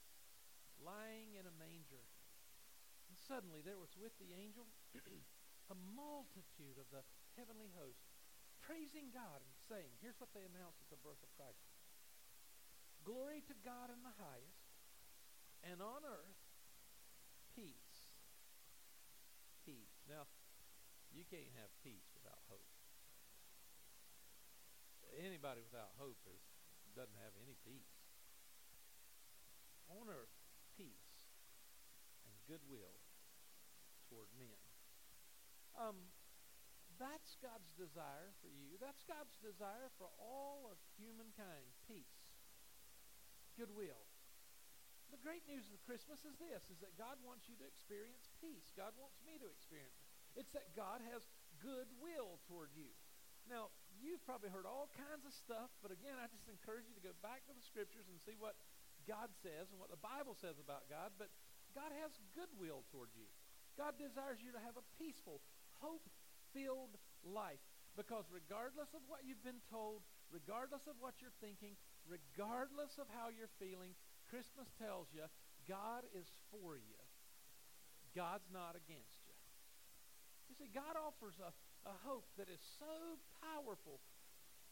lying 0.79 1.35
in 1.35 1.49
a 1.49 1.59
manger. 1.59 2.07
And 3.11 3.19
suddenly 3.19 3.65
there 3.65 3.81
was 3.81 3.99
with 3.99 4.15
the 4.23 4.31
angel 4.37 4.69
a 5.75 5.77
multitude 5.97 6.79
of 6.79 6.89
the 6.95 7.03
heavenly 7.35 7.73
host, 7.75 8.05
praising 8.63 9.11
God 9.11 9.43
and 9.43 9.55
saying, 9.67 9.91
here's 9.99 10.21
what 10.23 10.31
they 10.33 10.45
announced 10.45 10.81
at 10.85 10.93
the 10.93 11.03
birth 11.03 11.21
of 11.21 11.33
Christ. 11.35 11.61
Glory 13.09 13.41
to 13.49 13.57
God 13.65 13.89
in 13.89 14.05
the 14.05 14.13
highest, 14.21 14.69
and 15.65 15.81
on 15.81 16.05
earth, 16.05 16.45
peace. 17.57 18.13
Peace. 19.65 20.05
Now, 20.05 20.29
you 21.09 21.25
can't 21.25 21.49
have 21.57 21.73
peace 21.81 22.13
without 22.13 22.45
hope. 22.53 22.69
Anybody 25.17 25.65
without 25.65 25.97
hope 25.97 26.21
is, 26.29 26.45
doesn't 26.93 27.17
have 27.25 27.33
any 27.41 27.57
peace. 27.65 27.97
On 29.89 30.05
earth, 30.13 30.37
peace 30.77 31.33
and 32.29 32.37
goodwill 32.45 33.01
toward 34.13 34.29
men. 34.37 34.61
Um, 35.81 36.13
that's 37.01 37.41
God's 37.41 37.73
desire 37.73 38.37
for 38.45 38.53
you. 38.53 38.77
That's 38.77 39.01
God's 39.09 39.41
desire 39.41 39.89
for 39.97 40.13
all 40.21 40.69
of 40.69 40.77
humankind. 41.01 41.73
Peace. 41.89 42.18
Goodwill. 43.59 43.99
The 45.11 45.19
great 45.19 45.43
news 45.51 45.67
of 45.73 45.83
Christmas 45.83 46.23
is 46.23 46.37
this, 46.39 46.63
is 46.71 46.79
that 46.85 46.95
God 46.95 47.19
wants 47.27 47.51
you 47.51 47.57
to 47.59 47.67
experience 47.67 48.31
peace. 48.39 48.71
God 48.79 48.95
wants 49.01 49.19
me 49.25 49.41
to 49.41 49.49
experience 49.51 49.99
it. 49.99 50.45
It's 50.45 50.53
that 50.55 50.77
God 50.79 51.03
has 51.11 51.27
goodwill 51.59 52.39
toward 52.47 52.71
you. 52.77 52.93
Now, 53.49 53.73
you've 53.99 54.23
probably 54.29 54.53
heard 54.53 54.69
all 54.69 54.93
kinds 54.95 55.25
of 55.25 55.33
stuff, 55.33 55.73
but 55.81 55.91
again, 55.91 56.21
I 56.21 56.29
just 56.29 56.47
encourage 56.47 56.87
you 56.87 56.95
to 56.95 57.03
go 57.03 57.17
back 57.25 57.43
to 57.49 57.57
the 57.57 57.65
scriptures 57.65 58.07
and 58.13 58.21
see 58.21 58.37
what 58.37 58.55
God 59.09 59.33
says 59.41 59.73
and 59.73 59.81
what 59.81 59.89
the 59.89 59.99
Bible 59.99 60.37
says 60.37 60.61
about 60.61 60.85
God. 60.93 61.17
But 61.17 61.33
God 61.73 61.91
has 62.05 62.13
goodwill 62.37 62.85
toward 62.93 63.09
you. 63.17 63.25
God 63.81 63.97
desires 63.97 64.45
you 64.45 64.53
to 64.53 64.61
have 64.61 64.77
a 64.77 64.85
peaceful, 65.01 65.41
hope 65.81 66.05
filled 66.53 67.01
life. 67.25 67.65
Because 67.97 68.29
regardless 68.29 68.93
of 68.93 69.03
what 69.09 69.25
you've 69.25 69.43
been 69.43 69.65
told, 69.73 70.05
regardless 70.29 70.85
of 70.85 71.01
what 71.01 71.19
you're 71.25 71.35
thinking, 71.41 71.75
regardless 72.09 72.97
of 72.97 73.07
how 73.13 73.29
you're 73.29 73.53
feeling, 73.61 73.93
Christmas 74.33 74.69
tells 74.81 75.13
you 75.13 75.29
God 75.69 76.09
is 76.17 76.27
for 76.49 76.81
you. 76.81 77.01
God's 78.17 78.49
not 78.49 78.73
against 78.75 79.21
you. 79.29 79.37
You 80.49 80.57
see, 80.57 80.73
God 80.73 80.97
offers 80.97 81.37
a, 81.39 81.53
a 81.85 81.95
hope 82.09 82.25
that 82.41 82.49
is 82.49 82.61
so 82.81 83.21
powerful 83.45 84.01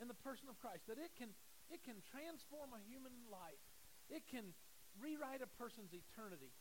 in 0.00 0.09
the 0.09 0.16
person 0.25 0.49
of 0.49 0.57
Christ 0.57 0.88
that 0.88 0.97
it 0.97 1.12
can, 1.16 1.37
it 1.69 1.85
can 1.85 2.00
transform 2.09 2.73
a 2.73 2.81
human 2.88 3.12
life. 3.28 3.61
It 4.09 4.25
can 4.28 4.57
rewrite 4.97 5.45
a 5.45 5.50
person's 5.61 5.93
eternity. 5.93 6.52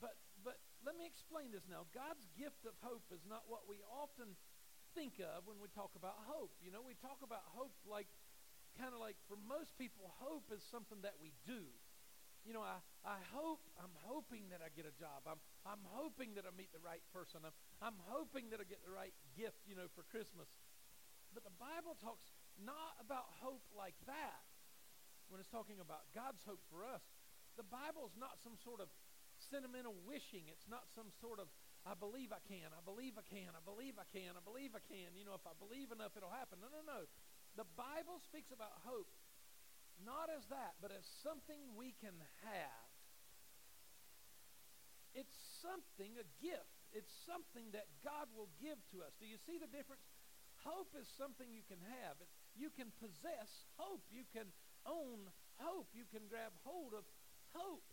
But, 0.00 0.16
but 0.40 0.56
let 0.82 0.96
me 0.96 1.04
explain 1.04 1.52
this 1.52 1.68
now. 1.68 1.84
God's 1.92 2.24
gift 2.34 2.64
of 2.64 2.72
hope 2.80 3.04
is 3.12 3.22
not 3.28 3.44
what 3.46 3.68
we 3.68 3.84
often 3.86 4.34
think 4.96 5.20
of 5.20 5.44
when 5.48 5.60
we 5.60 5.68
talk 5.72 5.92
about 5.96 6.16
hope. 6.28 6.52
You 6.64 6.72
know, 6.72 6.84
we 6.84 6.96
talk 7.00 7.20
about 7.20 7.44
hope 7.52 7.72
like, 7.84 8.08
kind 8.78 8.94
of 8.94 9.00
like 9.00 9.16
for 9.28 9.36
most 9.36 9.76
people, 9.76 10.12
hope 10.20 10.48
is 10.54 10.62
something 10.70 11.00
that 11.02 11.16
we 11.20 11.32
do 11.46 11.68
you 12.42 12.50
know, 12.50 12.62
I, 12.62 12.82
I 13.06 13.18
hope, 13.30 13.62
I'm 13.78 13.94
hoping 14.02 14.50
that 14.50 14.58
I 14.58 14.70
get 14.74 14.82
a 14.82 14.94
job. 14.98 15.22
I'm, 15.30 15.38
I'm 15.62 15.82
hoping 15.94 16.34
that 16.34 16.42
I 16.42 16.50
meet 16.50 16.74
the 16.74 16.82
right 16.82 17.02
person. 17.14 17.46
I'm, 17.46 17.54
I'm 17.78 17.98
hoping 18.10 18.50
that 18.50 18.58
I 18.58 18.66
get 18.66 18.82
the 18.82 18.90
right 18.90 19.14
gift, 19.38 19.62
you 19.62 19.78
know, 19.78 19.86
for 19.94 20.02
Christmas. 20.10 20.50
But 21.30 21.46
the 21.46 21.54
Bible 21.54 21.94
talks 22.02 22.26
not 22.58 22.98
about 22.98 23.30
hope 23.40 23.62
like 23.72 23.94
that 24.10 24.42
when 25.30 25.38
it's 25.38 25.48
talking 25.48 25.78
about 25.78 26.10
God's 26.12 26.42
hope 26.42 26.60
for 26.66 26.82
us. 26.82 27.00
The 27.54 27.64
Bible 27.64 28.10
is 28.10 28.16
not 28.18 28.42
some 28.42 28.58
sort 28.58 28.82
of 28.82 28.90
sentimental 29.38 29.94
wishing. 30.02 30.50
It's 30.50 30.66
not 30.66 30.90
some 30.98 31.14
sort 31.22 31.38
of, 31.38 31.46
I 31.86 31.94
believe 31.94 32.34
I 32.34 32.42
can, 32.50 32.74
I 32.74 32.82
believe 32.82 33.14
I 33.14 33.24
can, 33.24 33.54
I 33.54 33.62
believe 33.62 34.02
I 34.02 34.06
can, 34.10 34.34
I 34.34 34.42
believe 34.42 34.74
I 34.74 34.82
can. 34.82 35.14
You 35.14 35.30
know, 35.30 35.38
if 35.38 35.46
I 35.46 35.54
believe 35.62 35.94
enough, 35.94 36.18
it'll 36.18 36.34
happen. 36.34 36.58
No, 36.58 36.68
no, 36.74 36.82
no. 36.82 37.06
The 37.56 37.68
Bible 37.76 38.18
speaks 38.24 38.50
about 38.50 38.72
hope 38.84 39.10
not 40.00 40.32
as 40.32 40.42
that, 40.50 40.74
but 40.82 40.90
as 40.90 41.04
something 41.22 41.58
we 41.78 41.94
can 42.02 42.14
have. 42.48 42.88
It's 45.14 45.36
something, 45.60 46.16
a 46.16 46.26
gift. 46.40 46.72
It's 46.96 47.12
something 47.28 47.68
that 47.76 47.86
God 48.00 48.32
will 48.32 48.48
give 48.58 48.80
to 48.96 49.04
us. 49.04 49.12
Do 49.20 49.28
you 49.28 49.36
see 49.44 49.60
the 49.60 49.70
difference? 49.70 50.02
Hope 50.64 50.92
is 50.96 51.06
something 51.18 51.46
you 51.52 51.64
can 51.68 51.80
have. 52.02 52.16
You 52.56 52.72
can 52.72 52.88
possess 53.00 53.50
hope. 53.76 54.02
You 54.08 54.24
can 54.32 54.48
own 54.88 55.28
hope. 55.60 55.92
You 55.92 56.08
can 56.08 56.24
grab 56.32 56.52
hold 56.64 56.96
of 56.96 57.04
hope. 57.52 57.86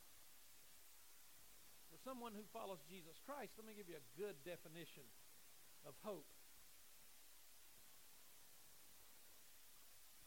For 1.91 1.99
someone 2.05 2.31
who 2.31 2.45
follows 2.55 2.79
Jesus 2.87 3.19
Christ, 3.27 3.57
let 3.59 3.67
me 3.67 3.75
give 3.75 3.89
you 3.89 3.99
a 3.99 4.07
good 4.15 4.39
definition 4.47 5.03
of 5.83 5.97
hope. 6.05 6.27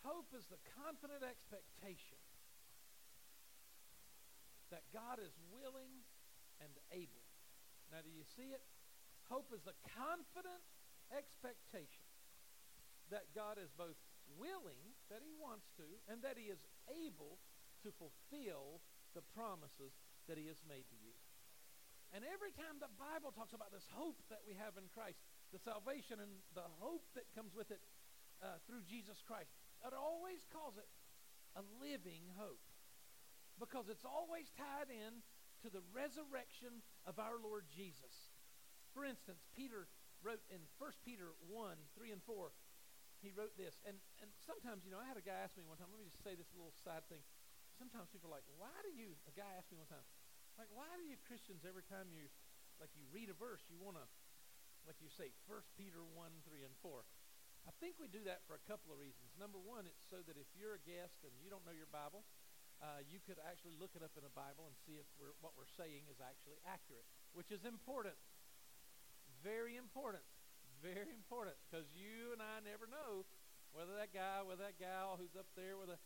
Hope 0.03 0.35
is 0.35 0.47
the 0.51 0.59
confident 0.83 1.23
expectation 1.23 2.19
that 4.75 4.83
God 4.91 5.23
is 5.23 5.35
willing 5.53 6.03
and 6.59 6.73
able. 6.91 7.23
Now, 7.93 8.01
do 8.01 8.11
you 8.11 8.25
see 8.25 8.51
it? 8.51 8.65
Hope 9.29 9.53
is 9.55 9.63
the 9.63 9.77
confident 9.95 10.65
expectation 11.13 12.09
that 13.13 13.31
God 13.37 13.61
is 13.61 13.69
both 13.77 14.01
willing, 14.41 14.97
that 15.13 15.21
He 15.21 15.37
wants 15.37 15.69
to, 15.77 15.87
and 16.09 16.25
that 16.25 16.41
He 16.41 16.49
is 16.49 16.65
able 16.89 17.39
to 17.85 17.93
fulfill 18.01 18.81
the 19.13 19.23
promises 19.37 19.93
that 20.27 20.41
He 20.41 20.49
has 20.49 20.59
made 20.65 20.89
to 20.89 20.99
you. 20.99 21.15
And 22.13 22.25
every 22.29 22.53
time 22.53 22.77
the 22.77 22.93
Bible 23.01 23.33
talks 23.33 23.57
about 23.57 23.73
this 23.73 23.89
hope 23.97 24.21
that 24.29 24.45
we 24.45 24.53
have 24.61 24.77
in 24.77 24.85
Christ, 24.93 25.21
the 25.53 25.61
salvation 25.61 26.21
and 26.21 26.33
the 26.53 26.69
hope 26.81 27.05
that 27.17 27.29
comes 27.33 27.57
with 27.57 27.73
it 27.73 27.81
uh, 28.45 28.61
through 28.69 28.85
Jesus 28.85 29.21
Christ, 29.25 29.53
it 29.87 29.95
always 29.95 30.43
calls 30.51 30.79
it 30.79 30.87
a 31.59 31.63
living 31.83 32.23
hope 32.39 32.63
because 33.61 33.91
it's 33.91 34.07
always 34.07 34.49
tied 34.55 34.89
in 34.89 35.21
to 35.63 35.69
the 35.71 35.85
resurrection 35.95 36.83
of 37.07 37.19
our 37.19 37.39
Lord 37.39 37.69
Jesus. 37.71 38.35
For 38.95 39.07
instance, 39.07 39.47
Peter 39.55 39.87
wrote 40.23 40.43
in 40.51 40.63
1 40.79 41.07
Peter 41.07 41.35
1 41.51 41.77
3 41.99 42.15
and 42.15 42.23
4, 42.23 42.51
he 43.23 43.31
wrote 43.31 43.55
this. 43.55 43.79
And, 43.87 43.99
and 44.19 44.31
sometimes, 44.43 44.83
you 44.83 44.91
know, 44.91 44.99
I 44.99 45.07
had 45.07 45.19
a 45.19 45.25
guy 45.25 45.39
ask 45.39 45.55
me 45.55 45.63
one 45.63 45.79
time, 45.79 45.91
let 45.95 46.03
me 46.03 46.11
just 46.11 46.23
say 46.27 46.35
this 46.35 46.51
little 46.55 46.75
side 46.83 47.07
thing. 47.07 47.23
Sometimes 47.79 48.11
people 48.11 48.31
are 48.31 48.37
like, 48.39 48.47
why 48.59 48.75
do 48.83 48.91
you, 48.91 49.15
a 49.31 49.33
guy 49.35 49.49
asked 49.55 49.71
me 49.71 49.79
one 49.79 49.89
time, 49.89 50.05
like, 50.61 50.69
why 50.75 50.91
do 50.99 51.07
you 51.07 51.17
Christians, 51.25 51.65
every 51.65 51.87
time 51.87 52.11
you, 52.13 52.29
like, 52.77 52.93
you 52.93 53.07
read 53.09 53.33
a 53.33 53.37
verse, 53.39 53.63
you 53.71 53.81
want 53.81 53.97
to, 53.97 54.07
like 54.85 54.99
you 55.01 55.09
say, 55.09 55.31
1 55.47 55.63
Peter 55.79 56.03
1 56.03 56.29
3 56.45 56.67
and 56.67 56.75
4. 56.83 57.07
I 57.67 57.73
think 57.79 57.99
we 58.03 58.11
do 58.11 58.27
that 58.27 58.43
for 58.51 58.59
a 58.59 58.65
couple 58.67 58.91
of 58.91 58.99
reasons. 58.99 59.31
Number 59.39 59.59
one, 59.59 59.87
it's 59.87 60.03
so 60.11 60.19
that 60.27 60.35
if 60.35 60.51
you're 60.59 60.75
a 60.75 60.83
guest 60.83 61.23
and 61.23 61.31
you 61.39 61.47
don't 61.47 61.63
know 61.63 61.75
your 61.75 61.91
Bible, 61.91 62.27
uh, 62.83 62.99
you 63.07 63.23
could 63.23 63.39
actually 63.47 63.79
look 63.79 63.95
it 63.95 64.03
up 64.03 64.19
in 64.19 64.27
a 64.27 64.35
Bible 64.35 64.67
and 64.67 64.75
see 64.83 64.99
if 64.99 65.07
we're, 65.15 65.35
what 65.39 65.55
we're 65.55 65.71
saying 65.79 66.11
is 66.11 66.19
actually 66.19 66.59
accurate, 66.67 67.07
which 67.31 67.55
is 67.55 67.63
important. 67.63 68.19
Very 69.47 69.79
important. 69.79 70.27
Very 70.83 71.15
important. 71.15 71.55
Because 71.71 71.87
you 71.95 72.35
and 72.35 72.43
I 72.43 72.59
never 72.67 72.91
know 72.91 73.23
whether 73.71 73.95
that 73.95 74.11
guy, 74.11 74.43
whether 74.43 74.67
that 74.67 74.83
gal 74.83 75.15
who's 75.15 75.39
up 75.39 75.47
there 75.55 75.79
with 75.79 75.95
a 75.95 75.99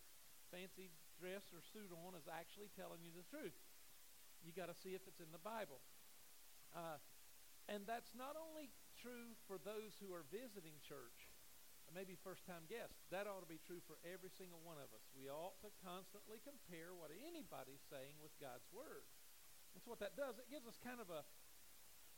fancy 0.52 0.92
dress 1.16 1.48
or 1.56 1.64
suit 1.72 1.88
on 1.88 2.12
is 2.12 2.28
actually 2.28 2.68
telling 2.76 3.00
you 3.00 3.10
the 3.16 3.24
truth. 3.32 3.56
You 4.44 4.52
got 4.52 4.68
to 4.68 4.76
see 4.76 4.92
if 4.92 5.00
it's 5.08 5.18
in 5.24 5.32
the 5.32 5.40
Bible. 5.40 5.80
Uh, 6.76 7.00
and 7.72 7.88
that's 7.88 8.12
not 8.12 8.36
only 8.36 8.68
true 9.00 9.34
for 9.48 9.56
those 9.56 9.96
who 9.98 10.12
are 10.12 10.28
visiting 10.28 10.76
church 10.84 11.25
maybe 11.94 12.18
first 12.20 12.46
time 12.46 12.66
guests. 12.66 13.06
That 13.14 13.28
ought 13.30 13.44
to 13.44 13.50
be 13.50 13.62
true 13.62 13.84
for 13.84 14.00
every 14.02 14.32
single 14.34 14.62
one 14.64 14.80
of 14.80 14.90
us. 14.94 15.04
We 15.14 15.28
ought 15.30 15.58
to 15.62 15.70
constantly 15.84 16.42
compare 16.42 16.96
what 16.96 17.12
anybody's 17.12 17.84
saying 17.86 18.18
with 18.18 18.34
God's 18.42 18.66
Word. 18.72 19.06
That's 19.76 19.86
what 19.86 20.00
that 20.00 20.16
does. 20.16 20.40
It 20.40 20.48
gives 20.48 20.64
us 20.64 20.80
kind 20.80 21.04
of 21.04 21.12
a, 21.12 21.20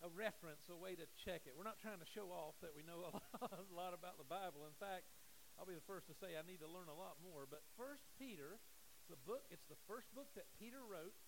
a 0.06 0.08
reference, 0.14 0.70
a 0.70 0.78
way 0.78 0.94
to 0.94 1.06
check 1.18 1.44
it. 1.50 1.58
We're 1.58 1.66
not 1.66 1.82
trying 1.82 1.98
to 1.98 2.08
show 2.08 2.30
off 2.30 2.54
that 2.62 2.70
we 2.70 2.86
know 2.86 3.02
a 3.02 3.12
lot, 3.18 3.50
a 3.50 3.66
lot 3.74 3.92
about 3.98 4.16
the 4.16 4.28
Bible. 4.28 4.64
In 4.70 4.76
fact, 4.78 5.10
I'll 5.58 5.66
be 5.66 5.74
the 5.74 5.90
first 5.90 6.06
to 6.06 6.14
say 6.14 6.38
I 6.38 6.46
need 6.46 6.62
to 6.62 6.70
learn 6.70 6.86
a 6.86 6.94
lot 6.94 7.18
more. 7.18 7.42
But 7.50 7.66
First 7.74 8.06
Peter, 8.14 8.62
the 9.10 9.18
book, 9.26 9.42
it's 9.50 9.66
the 9.66 9.80
first 9.90 10.06
book 10.14 10.30
that 10.38 10.46
Peter 10.54 10.86
wrote. 10.86 11.18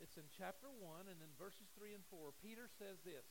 It's 0.00 0.16
in 0.16 0.28
chapter 0.32 0.68
1 0.72 1.12
and 1.12 1.20
in 1.20 1.32
verses 1.36 1.68
3 1.76 1.92
and 1.92 2.04
4. 2.08 2.32
Peter 2.40 2.72
says 2.72 3.04
this 3.04 3.28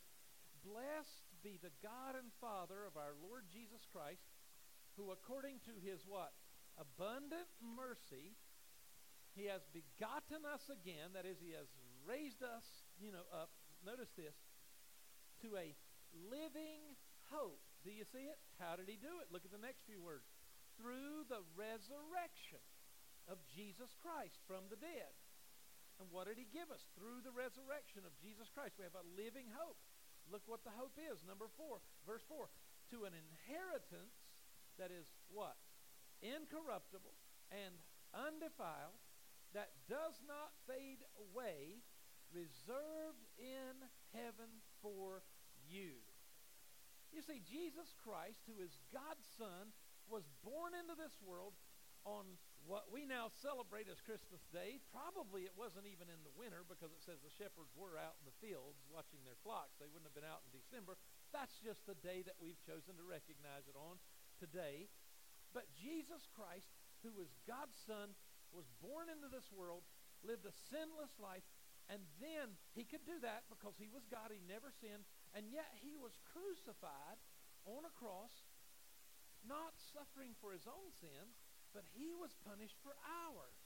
Blessed 0.61 1.25
be 1.41 1.57
the 1.61 1.73
God 1.81 2.17
and 2.17 2.33
Father 2.41 2.85
of 2.85 2.93
our 2.97 3.17
Lord 3.21 3.49
Jesus 3.49 3.85
Christ 3.89 4.25
who 4.97 5.11
according 5.11 5.59
to 5.67 5.73
his 5.83 6.03
what? 6.07 6.31
Abundant 6.75 7.47
mercy, 7.63 8.35
he 9.35 9.47
has 9.47 9.63
begotten 9.71 10.43
us 10.47 10.63
again, 10.67 11.15
that 11.15 11.27
is, 11.27 11.39
he 11.39 11.55
has 11.55 11.67
raised 12.03 12.43
us, 12.43 12.63
you 12.99 13.11
know, 13.11 13.23
up. 13.31 13.51
Notice 13.83 14.11
this, 14.15 14.35
to 15.43 15.55
a 15.59 15.75
living 16.31 16.95
hope. 17.29 17.61
Do 17.83 17.91
you 17.91 18.07
see 18.09 18.25
it? 18.25 18.39
How 18.57 18.79
did 18.79 18.89
he 18.89 18.97
do 18.97 19.21
it? 19.21 19.29
Look 19.29 19.45
at 19.45 19.53
the 19.53 19.61
next 19.61 19.85
few 19.85 20.01
words. 20.01 20.25
Through 20.79 21.27
the 21.29 21.43
resurrection 21.55 22.63
of 23.29 23.39
Jesus 23.53 23.93
Christ 24.01 24.41
from 24.49 24.67
the 24.67 24.79
dead. 24.79 25.13
And 26.01 26.11
what 26.11 26.27
did 26.27 26.35
he 26.35 26.49
give 26.51 26.67
us? 26.73 26.83
Through 26.99 27.23
the 27.23 27.31
resurrection 27.31 28.03
of 28.03 28.17
Jesus 28.19 28.51
Christ, 28.51 28.75
we 28.75 28.83
have 28.83 28.99
a 28.99 29.11
living 29.15 29.47
hope. 29.55 29.79
Look 30.27 30.43
what 30.49 30.65
the 30.65 30.73
hope 30.75 30.97
is. 30.99 31.23
Number 31.23 31.47
four, 31.55 31.79
verse 32.03 32.25
four. 32.27 32.49
To 32.91 33.05
an 33.07 33.13
inheritance 33.15 34.17
that 34.79 34.91
is 34.91 35.07
what? 35.31 35.57
Incorruptible 36.21 37.15
and 37.51 37.75
undefiled, 38.15 38.97
that 39.53 39.71
does 39.87 40.19
not 40.27 40.51
fade 40.67 41.03
away, 41.15 41.79
reserved 42.33 43.23
in 43.39 43.75
heaven 44.11 44.51
for 44.81 45.23
you. 45.69 46.03
You 47.15 47.23
see, 47.23 47.39
Jesus 47.39 47.95
Christ, 48.03 48.43
who 48.43 48.59
is 48.59 48.75
God's 48.91 49.23
Son, 49.39 49.71
was 50.11 50.27
born 50.43 50.75
into 50.75 50.99
this 50.99 51.15
world 51.23 51.55
on 52.03 52.37
what 52.65 52.89
we 52.89 53.05
now 53.05 53.29
celebrate 53.29 53.89
as 53.89 54.01
Christmas 54.01 54.41
Day, 54.49 54.81
probably 54.89 55.45
it 55.45 55.53
wasn't 55.53 55.89
even 55.89 56.09
in 56.09 56.21
the 56.25 56.33
winter 56.33 56.65
because 56.65 56.93
it 56.93 57.01
says 57.01 57.21
the 57.21 57.33
shepherds 57.33 57.73
were 57.77 57.97
out 57.97 58.17
in 58.21 58.25
the 58.25 58.39
fields 58.41 58.81
watching 58.89 59.21
their 59.25 59.37
flocks. 59.45 59.77
They 59.77 59.89
wouldn't 59.89 60.09
have 60.09 60.17
been 60.17 60.25
out 60.25 60.45
in 60.45 60.53
December. 60.53 60.97
That's 61.29 61.57
just 61.61 61.85
the 61.85 61.97
day 62.01 62.25
that 62.25 62.37
we've 62.41 62.57
chosen 62.65 62.97
to 62.97 63.05
recognize 63.05 63.69
it 63.69 63.77
on 63.77 64.01
today. 64.39 64.87
But 65.53 65.71
Jesus 65.75 66.27
Christ, 66.35 66.67
who 67.03 67.15
was 67.15 67.31
God's 67.47 67.77
Son, 67.87 68.15
was 68.51 68.67
born 68.83 69.07
into 69.11 69.31
this 69.31 69.47
world, 69.51 69.83
lived 70.23 70.47
a 70.47 70.55
sinless 70.71 71.15
life, 71.19 71.45
and 71.87 72.01
then 72.17 72.57
he 72.73 72.83
could 72.83 73.05
do 73.05 73.21
that 73.21 73.45
because 73.47 73.77
he 73.77 73.91
was 73.91 74.09
God, 74.09 74.33
he 74.33 74.41
never 74.41 74.73
sinned, 74.73 75.05
and 75.37 75.51
yet 75.53 75.69
he 75.85 75.93
was 75.95 76.17
crucified 76.33 77.19
on 77.67 77.85
a 77.85 77.93
cross, 77.93 78.33
not 79.45 79.77
suffering 79.93 80.33
for 80.41 80.49
his 80.49 80.65
own 80.65 80.89
sins, 80.97 81.37
but 81.75 81.85
he 81.93 82.15
was 82.17 82.33
punished 82.41 82.79
for 82.81 82.97
ours. 83.27 83.59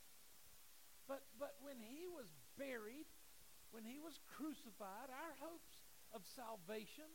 But, 1.07 1.25
but 1.39 1.55
when 1.63 1.79
he 1.79 2.05
was 2.11 2.27
buried, 2.59 3.07
when 3.71 3.85
he 3.85 3.97
was 4.01 4.19
crucified, 4.35 5.09
our 5.09 5.33
hopes 5.39 5.85
of 6.11 6.25
salvation, 6.25 7.07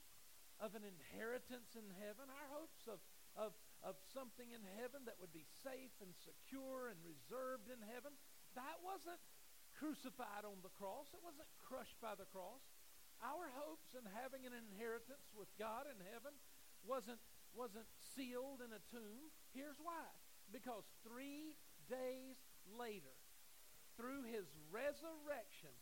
of 0.62 0.78
an 0.78 0.86
inheritance 0.86 1.74
in 1.74 1.86
heaven, 1.98 2.30
our 2.30 2.48
hopes 2.54 2.86
of, 2.86 3.02
of, 3.34 3.52
of 3.82 3.98
something 4.14 4.50
in 4.50 4.62
heaven 4.78 5.04
that 5.06 5.18
would 5.18 5.34
be 5.34 5.46
safe 5.62 5.94
and 6.00 6.14
secure 6.14 6.88
and 6.88 6.98
reserved 7.02 7.68
in 7.68 7.82
heaven, 7.90 8.14
that 8.54 8.78
wasn't 8.82 9.20
crucified 9.74 10.46
on 10.46 10.62
the 10.62 10.72
cross. 10.78 11.10
It 11.12 11.22
wasn't 11.22 11.50
crushed 11.62 11.98
by 11.98 12.14
the 12.14 12.30
cross. 12.30 12.62
Our 13.22 13.50
hopes 13.54 13.94
in 13.94 14.06
having 14.10 14.46
an 14.46 14.54
inheritance 14.54 15.30
with 15.34 15.50
God 15.58 15.86
in 15.90 15.98
heaven 16.10 16.34
wasn't, 16.86 17.22
wasn't 17.54 17.90
sealed 18.14 18.62
in 18.62 18.74
a 18.74 18.82
tomb. 18.90 19.30
Here's 19.54 19.78
why 19.82 20.06
because 20.52 20.84
three 21.06 21.56
days 21.88 22.36
later, 22.68 23.14
through 23.96 24.26
his 24.28 24.50
resurrection, 24.68 25.72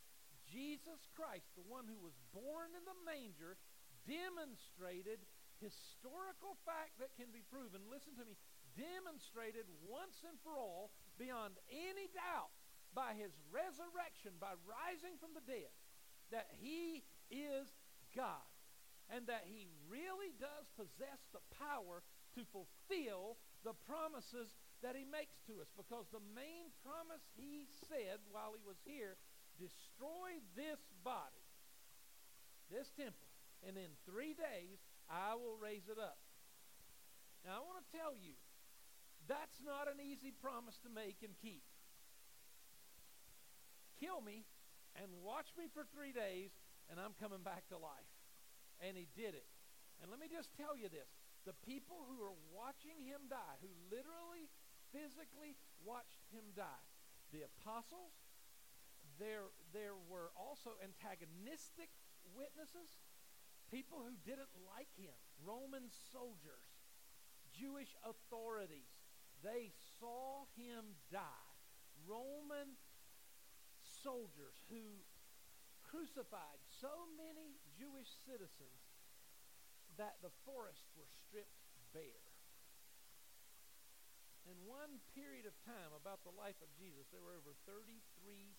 Jesus 0.47 1.09
Christ, 1.17 1.49
the 1.57 1.65
one 1.65 1.89
who 1.89 1.99
was 1.99 2.15
born 2.31 2.71
in 2.77 2.83
the 2.85 2.99
manger, 3.03 3.57
demonstrated 4.05 5.23
historical 5.63 6.59
fact 6.67 6.99
that 6.99 7.15
can 7.15 7.31
be 7.31 7.41
proven. 7.47 7.87
Listen 7.87 8.13
to 8.19 8.27
me. 8.27 8.35
Demonstrated 8.75 9.69
once 9.87 10.21
and 10.27 10.35
for 10.43 10.57
all, 10.59 10.91
beyond 11.15 11.55
any 11.71 12.09
doubt, 12.11 12.51
by 12.91 13.13
his 13.15 13.33
resurrection, 13.49 14.35
by 14.41 14.53
rising 14.67 15.15
from 15.17 15.33
the 15.33 15.45
dead, 15.45 15.71
that 16.33 16.49
he 16.57 17.05
is 17.29 17.69
God 18.13 18.45
and 19.11 19.27
that 19.27 19.43
he 19.45 19.67
really 19.89 20.31
does 20.39 20.69
possess 20.79 21.19
the 21.35 21.43
power 21.59 22.01
to 22.33 22.41
fulfill 22.49 23.37
the 23.67 23.75
promises 23.85 24.55
that 24.81 24.95
he 24.95 25.03
makes 25.03 25.39
to 25.47 25.59
us 25.59 25.69
because 25.75 26.07
the 26.11 26.23
main 26.35 26.71
promise 26.83 27.23
he 27.35 27.67
said 27.87 28.19
while 28.31 28.55
he 28.55 28.63
was 28.63 28.79
here 28.83 29.15
destroy 29.59 30.39
this 30.57 30.81
body, 31.05 31.45
this 32.71 32.89
temple, 32.95 33.29
and 33.63 33.77
in 33.77 33.91
three 34.03 34.33
days 34.33 34.81
I 35.09 35.35
will 35.35 35.57
raise 35.59 35.87
it 35.91 35.99
up. 35.99 36.17
Now 37.45 37.59
I 37.59 37.61
want 37.63 37.83
to 37.83 37.89
tell 37.91 38.15
you, 38.15 38.39
that's 39.27 39.59
not 39.63 39.87
an 39.87 39.99
easy 40.03 40.31
promise 40.31 40.79
to 40.83 40.89
make 40.91 41.23
and 41.23 41.35
keep. 41.39 41.63
Kill 43.99 44.19
me 44.19 44.43
and 44.99 45.23
watch 45.23 45.51
me 45.55 45.71
for 45.71 45.87
three 45.87 46.11
days, 46.11 46.51
and 46.91 46.99
I'm 46.99 47.15
coming 47.15 47.43
back 47.43 47.67
to 47.71 47.77
life. 47.79 48.11
And 48.83 48.99
he 48.99 49.07
did 49.15 49.35
it. 49.35 49.47
And 50.01 50.11
let 50.11 50.19
me 50.19 50.27
just 50.27 50.51
tell 50.59 50.75
you 50.75 50.91
this 50.91 51.07
the 51.43 51.55
people 51.67 52.07
who 52.07 52.23
are 52.23 52.35
watching 52.51 53.03
him 53.03 53.27
die, 53.27 53.59
who 53.59 53.71
literally, 53.91 54.47
physically 54.95 55.59
watched 55.83 56.23
him 56.31 56.55
die, 56.55 56.83
the 57.35 57.43
apostles, 57.43 58.15
there, 59.19 59.51
there 59.75 59.95
were 60.07 60.31
also 60.39 60.79
antagonistic 60.79 61.91
witnesses, 62.31 63.02
people 63.73 64.05
who 64.05 64.13
didn't 64.21 64.53
like 64.69 64.93
him, 64.93 65.17
Roman 65.41 65.89
soldiers, 66.13 66.69
Jewish 67.57 67.89
authorities. 68.05 68.93
They 69.41 69.73
saw 69.97 70.45
him 70.53 70.93
die. 71.09 71.49
Roman 72.05 72.77
soldiers 73.81 74.61
who 74.69 75.01
crucified 75.81 76.61
so 76.69 77.09
many 77.17 77.57
Jewish 77.73 78.13
citizens 78.29 78.85
that 79.97 80.21
the 80.21 80.33
forests 80.45 80.93
were 80.93 81.09
stripped 81.25 81.65
bare. 81.97 82.29
In 84.45 84.57
one 84.69 85.01
period 85.17 85.49
of 85.49 85.55
time, 85.65 85.95
about 85.97 86.21
the 86.27 86.35
life 86.35 86.59
of 86.61 86.69
Jesus, 86.77 87.07
there 87.09 87.23
were 87.23 87.37
over 87.39 87.55
33,000 87.65 88.53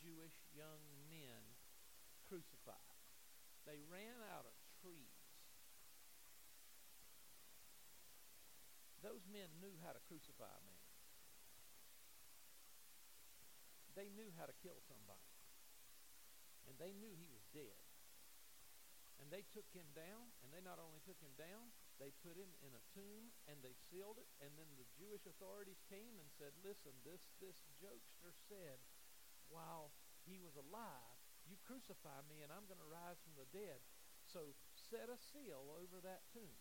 Jewish 0.00 0.34
young 0.50 0.82
men 1.06 1.42
crucified. 2.26 2.91
They 3.66 3.80
ran 3.86 4.18
out 4.34 4.46
of 4.46 4.54
trees. 4.82 5.14
Those 9.02 9.26
men 9.26 9.50
knew 9.58 9.74
how 9.82 9.90
to 9.90 10.02
crucify 10.06 10.46
a 10.46 10.62
man. 10.62 10.86
They 13.98 14.08
knew 14.14 14.30
how 14.38 14.46
to 14.46 14.56
kill 14.62 14.78
somebody. 14.86 15.26
And 16.70 16.78
they 16.78 16.94
knew 16.94 17.12
he 17.18 17.28
was 17.28 17.42
dead. 17.50 17.82
And 19.20 19.30
they 19.30 19.46
took 19.54 19.66
him 19.74 19.86
down, 19.94 20.34
and 20.42 20.50
they 20.50 20.62
not 20.62 20.82
only 20.82 21.02
took 21.02 21.18
him 21.22 21.34
down, 21.38 21.70
they 22.02 22.10
put 22.26 22.34
him 22.34 22.50
in 22.66 22.74
a 22.74 22.82
tomb 22.90 23.30
and 23.46 23.62
they 23.62 23.78
sealed 23.90 24.18
it. 24.18 24.26
And 24.42 24.50
then 24.58 24.66
the 24.74 24.88
Jewish 24.98 25.22
authorities 25.28 25.78
came 25.86 26.18
and 26.18 26.26
said, 26.34 26.50
Listen, 26.66 26.90
this, 27.06 27.30
this 27.38 27.62
jokester 27.78 28.34
said, 28.50 28.82
while 29.46 29.94
he 30.26 30.42
was 30.42 30.58
alive, 30.58 31.11
you 31.52 31.60
crucify 31.68 32.24
me 32.32 32.40
and 32.40 32.48
I'm 32.48 32.64
going 32.64 32.80
to 32.80 32.88
rise 32.88 33.20
from 33.20 33.36
the 33.36 33.44
dead. 33.52 33.84
So 34.24 34.56
set 34.72 35.12
a 35.12 35.20
seal 35.20 35.68
over 35.76 36.00
that 36.00 36.24
tomb. 36.32 36.56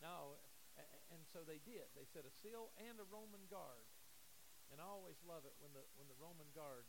Now, 0.00 0.40
and 1.12 1.20
so 1.28 1.44
they 1.44 1.60
did. 1.60 1.92
They 1.92 2.08
set 2.08 2.24
a 2.24 2.32
seal 2.40 2.72
and 2.80 2.96
a 2.96 3.04
Roman 3.12 3.44
guard. 3.52 3.84
And 4.72 4.80
I 4.80 4.88
always 4.88 5.20
love 5.26 5.44
it 5.44 5.52
when 5.60 5.76
the 5.76 5.84
when 5.98 6.06
the 6.08 6.16
Roman 6.16 6.48
guard 6.56 6.88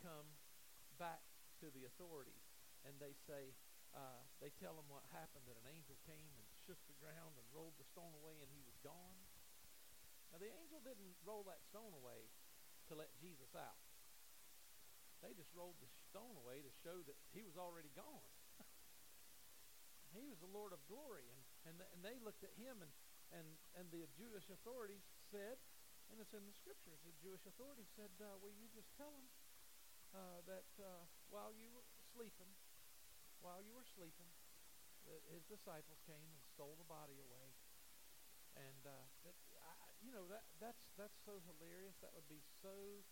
come 0.00 0.38
back 0.96 1.20
to 1.60 1.66
the 1.74 1.84
authorities 1.90 2.46
and 2.86 2.94
they 3.02 3.12
say, 3.26 3.58
uh, 3.90 4.22
they 4.38 4.54
tell 4.62 4.78
them 4.78 4.86
what 4.86 5.02
happened 5.10 5.42
that 5.50 5.58
an 5.58 5.66
angel 5.66 5.98
came 6.06 6.30
and 6.38 6.46
shook 6.62 6.78
the 6.86 6.94
ground 7.02 7.34
and 7.34 7.44
rolled 7.50 7.74
the 7.76 7.88
stone 7.90 8.14
away 8.14 8.38
and 8.38 8.48
he 8.54 8.62
was 8.62 8.78
gone. 8.86 9.18
Now, 10.30 10.38
the 10.38 10.52
angel 10.54 10.78
didn't 10.84 11.18
roll 11.26 11.42
that 11.50 11.64
stone 11.66 11.90
away 11.90 12.30
to 12.86 12.94
let 12.94 13.10
Jesus 13.18 13.50
out. 13.58 13.87
They 15.22 15.34
just 15.34 15.50
rolled 15.54 15.78
the 15.82 15.90
stone 16.08 16.38
away 16.38 16.62
to 16.62 16.70
show 16.82 17.02
that 17.06 17.18
he 17.34 17.42
was 17.42 17.58
already 17.58 17.90
gone. 17.94 18.30
he 20.16 20.22
was 20.26 20.38
the 20.38 20.50
Lord 20.50 20.70
of 20.70 20.80
glory. 20.86 21.26
And, 21.26 21.42
and, 21.66 21.76
and 21.94 22.00
they 22.00 22.22
looked 22.22 22.46
at 22.46 22.54
him, 22.54 22.80
and, 22.80 22.92
and, 23.34 23.48
and 23.74 23.86
the 23.90 24.06
Jewish 24.14 24.46
authorities 24.48 25.02
said, 25.34 25.58
and 26.08 26.16
it's 26.22 26.32
in 26.32 26.46
the 26.46 26.56
scriptures, 26.56 27.02
the 27.04 27.12
Jewish 27.20 27.44
authorities 27.44 27.90
said, 27.92 28.08
uh, 28.22 28.38
Will 28.40 28.54
you 28.56 28.70
just 28.72 28.88
tell 28.96 29.12
him 29.12 29.26
uh, 30.16 30.40
that 30.48 30.70
uh, 30.80 31.04
while 31.28 31.52
you 31.52 31.68
were 31.68 31.84
sleeping, 32.14 32.48
while 33.44 33.60
you 33.60 33.76
were 33.76 33.84
sleeping, 33.84 34.30
his 35.32 35.44
disciples 35.48 36.00
came 36.04 36.20
and 36.20 36.42
stole 36.52 36.76
the 36.76 36.88
body 36.88 37.16
away. 37.16 37.48
And 38.56 38.82
uh, 38.84 39.04
that, 39.24 39.36
I, 39.62 39.72
you 40.02 40.10
know 40.10 40.26
that 40.28 40.44
that's 40.58 40.82
that's 40.98 41.14
so 41.22 41.38
hilarious. 41.46 41.94
That 42.02 42.10
would 42.12 42.26
be 42.26 42.42
so 42.60 43.06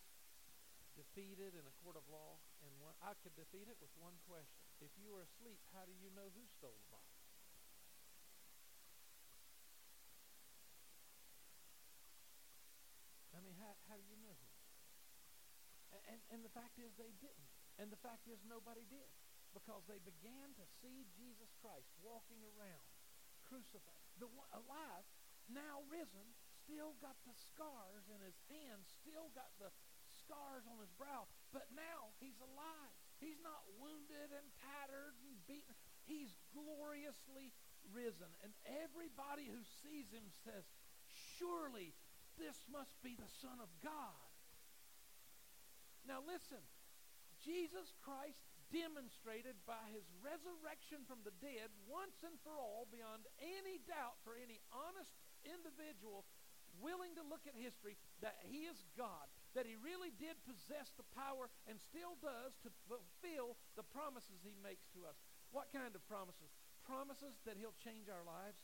defeated 0.96 1.52
in 1.52 1.64
a 1.68 1.74
court 1.84 1.94
of 1.94 2.04
law. 2.08 2.40
And 2.64 2.72
one, 2.80 2.96
I 3.04 3.12
could 3.20 3.36
defeat 3.36 3.68
it 3.68 3.76
with 3.78 3.92
one 4.00 4.16
question: 4.24 4.64
If 4.80 4.90
you 4.96 5.12
were 5.12 5.22
asleep, 5.22 5.60
how 5.76 5.84
do 5.84 5.92
you 5.92 6.08
know 6.16 6.32
who 6.32 6.42
stole 6.56 6.74
the 6.74 6.90
body? 6.90 7.14
I 13.36 13.44
mean, 13.44 13.54
how, 13.60 13.76
how 13.92 14.00
do 14.00 14.04
you 14.08 14.16
know 14.16 14.32
who? 14.32 14.50
And, 15.92 16.02
and, 16.16 16.20
and 16.32 16.40
the 16.40 16.52
fact 16.56 16.80
is, 16.80 16.88
they 16.96 17.12
didn't. 17.20 17.52
And 17.76 17.92
the 17.92 18.00
fact 18.00 18.24
is, 18.24 18.40
nobody 18.48 18.88
did 18.88 19.12
because 19.56 19.84
they 19.88 20.00
began 20.04 20.52
to 20.52 20.64
see 20.84 21.08
Jesus 21.16 21.48
Christ 21.64 21.88
walking 22.04 22.44
around, 22.56 22.84
crucified, 23.48 24.04
the 24.20 24.28
alive, 24.52 25.08
now 25.48 25.80
risen, 25.88 26.36
still 26.64 26.92
got 27.00 27.16
the 27.24 27.32
scars 27.32 28.04
in 28.12 28.20
his 28.20 28.36
hands, 28.52 28.92
still 29.00 29.32
got 29.32 29.48
the 29.56 29.72
scars 30.26 30.66
on 30.66 30.82
his 30.82 30.90
brow, 30.98 31.30
but 31.54 31.70
now 31.72 32.10
he's 32.18 32.36
alive. 32.42 32.94
He's 33.22 33.40
not 33.40 33.64
wounded 33.80 34.34
and 34.34 34.46
tattered 34.60 35.16
and 35.24 35.38
beaten. 35.48 35.72
He's 36.04 36.34
gloriously 36.52 37.54
risen. 37.94 38.28
And 38.44 38.52
everybody 38.66 39.48
who 39.48 39.62
sees 39.86 40.10
him 40.12 40.26
says, 40.44 40.66
Surely 41.38 41.94
this 42.36 42.58
must 42.68 42.92
be 43.00 43.16
the 43.16 43.32
Son 43.40 43.56
of 43.62 43.70
God. 43.80 44.28
Now 46.04 46.20
listen, 46.22 46.60
Jesus 47.40 47.94
Christ 48.04 48.42
demonstrated 48.74 49.54
by 49.64 49.80
his 49.94 50.06
resurrection 50.20 51.06
from 51.06 51.22
the 51.22 51.34
dead 51.38 51.70
once 51.86 52.18
and 52.26 52.34
for 52.42 52.58
all 52.58 52.90
beyond 52.90 53.22
any 53.38 53.78
doubt 53.86 54.18
for 54.26 54.34
any 54.34 54.58
honest 54.74 55.14
individual 55.46 56.26
willing 56.82 57.14
to 57.16 57.24
look 57.24 57.46
at 57.46 57.54
history 57.56 57.96
that 58.20 58.36
he 58.44 58.68
is 58.68 58.76
God, 58.98 59.26
that 59.56 59.64
he 59.64 59.80
really 59.80 60.12
did 60.20 60.36
possess 60.44 60.92
the 61.00 61.08
power 61.16 61.48
and 61.64 61.80
still 61.80 62.20
does 62.20 62.52
to 62.60 62.68
fulfill 62.84 63.56
the 63.74 63.86
promises 63.88 64.44
he 64.44 64.52
makes 64.60 64.84
to 64.92 65.08
us. 65.08 65.16
What 65.50 65.72
kind 65.72 65.96
of 65.96 66.04
promises? 66.04 66.52
Promises 66.84 67.40
that 67.48 67.56
he'll 67.56 67.74
change 67.80 68.12
our 68.12 68.22
lives, 68.22 68.60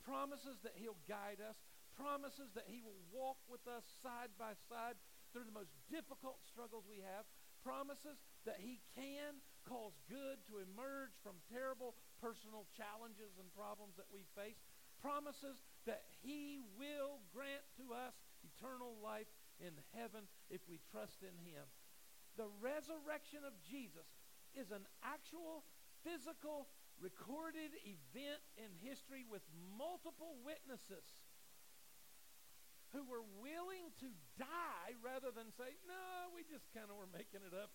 promises 0.00 0.56
that 0.64 0.80
he'll 0.80 0.98
guide 1.04 1.44
us, 1.44 1.60
promises 1.92 2.48
that 2.56 2.64
he 2.64 2.80
will 2.80 2.98
walk 3.12 3.36
with 3.52 3.60
us 3.68 3.84
side 4.00 4.32
by 4.40 4.56
side 4.72 4.96
through 5.30 5.44
the 5.44 5.54
most 5.54 5.76
difficult 5.92 6.40
struggles 6.48 6.88
we 6.88 7.04
have, 7.04 7.28
promises 7.60 8.16
that 8.48 8.56
he 8.58 8.80
can 8.96 9.38
cause 9.68 9.92
good 10.08 10.40
to 10.48 10.64
emerge 10.64 11.12
from 11.20 11.36
terrible 11.52 11.92
personal 12.18 12.64
challenges 12.72 13.36
and 13.36 13.52
problems 13.52 14.00
that 14.00 14.08
we 14.08 14.24
face, 14.32 14.58
promises 15.04 15.60
that 15.84 16.08
he 16.24 16.64
will 16.80 17.20
grant 17.28 17.64
to 17.76 17.92
us 17.92 18.16
eternal 18.40 18.96
life 19.04 19.28
in 19.60 19.76
heaven 19.94 20.24
if 20.48 20.64
we 20.68 20.80
trust 20.90 21.22
in 21.22 21.36
him. 21.44 21.64
The 22.36 22.48
resurrection 22.60 23.44
of 23.44 23.54
Jesus 23.68 24.08
is 24.56 24.72
an 24.72 24.88
actual 25.04 25.62
physical 26.02 26.66
recorded 27.00 27.72
event 27.84 28.42
in 28.56 28.72
history 28.80 29.24
with 29.24 29.44
multiple 29.76 30.36
witnesses 30.44 31.04
who 32.92 33.06
were 33.06 33.22
willing 33.38 33.88
to 34.02 34.10
die 34.36 34.98
rather 35.00 35.30
than 35.30 35.48
say, 35.54 35.78
no, 35.86 36.34
we 36.34 36.42
just 36.44 36.66
kind 36.74 36.90
of 36.90 36.98
were 36.98 37.10
making 37.14 37.40
it 37.46 37.54
up, 37.54 37.70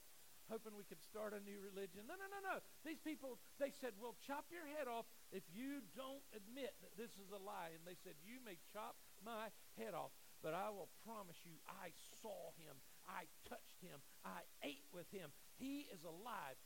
hoping 0.51 0.75
we 0.75 0.83
could 0.83 0.99
start 0.99 1.31
a 1.31 1.41
new 1.41 1.57
religion. 1.63 2.03
No, 2.03 2.19
no, 2.19 2.27
no, 2.27 2.39
no. 2.43 2.59
These 2.83 2.99
people, 2.99 3.39
they 3.55 3.71
said, 3.71 3.95
we'll 3.95 4.19
chop 4.27 4.51
your 4.51 4.67
head 4.75 4.91
off 4.91 5.07
if 5.31 5.47
you 5.55 5.79
don't 5.95 6.21
admit 6.35 6.75
that 6.83 6.93
this 6.99 7.15
is 7.15 7.31
a 7.31 7.39
lie. 7.39 7.71
And 7.73 7.87
they 7.87 7.95
said, 8.03 8.19
you 8.27 8.43
may 8.43 8.59
chop 8.75 8.99
my 9.23 9.49
head 9.79 9.95
off, 9.95 10.11
but 10.43 10.53
I 10.53 10.69
will 10.69 10.89
promise 11.05 11.37
you, 11.45 11.57
I 11.67 11.91
saw 12.21 12.51
him. 12.59 12.75
I 13.05 13.29
touched 13.47 13.79
him. 13.81 14.01
I 14.25 14.43
ate 14.65 14.85
with 14.91 15.09
him. 15.13 15.29
He 15.57 15.87
is 15.93 16.01
alive. 16.03 16.57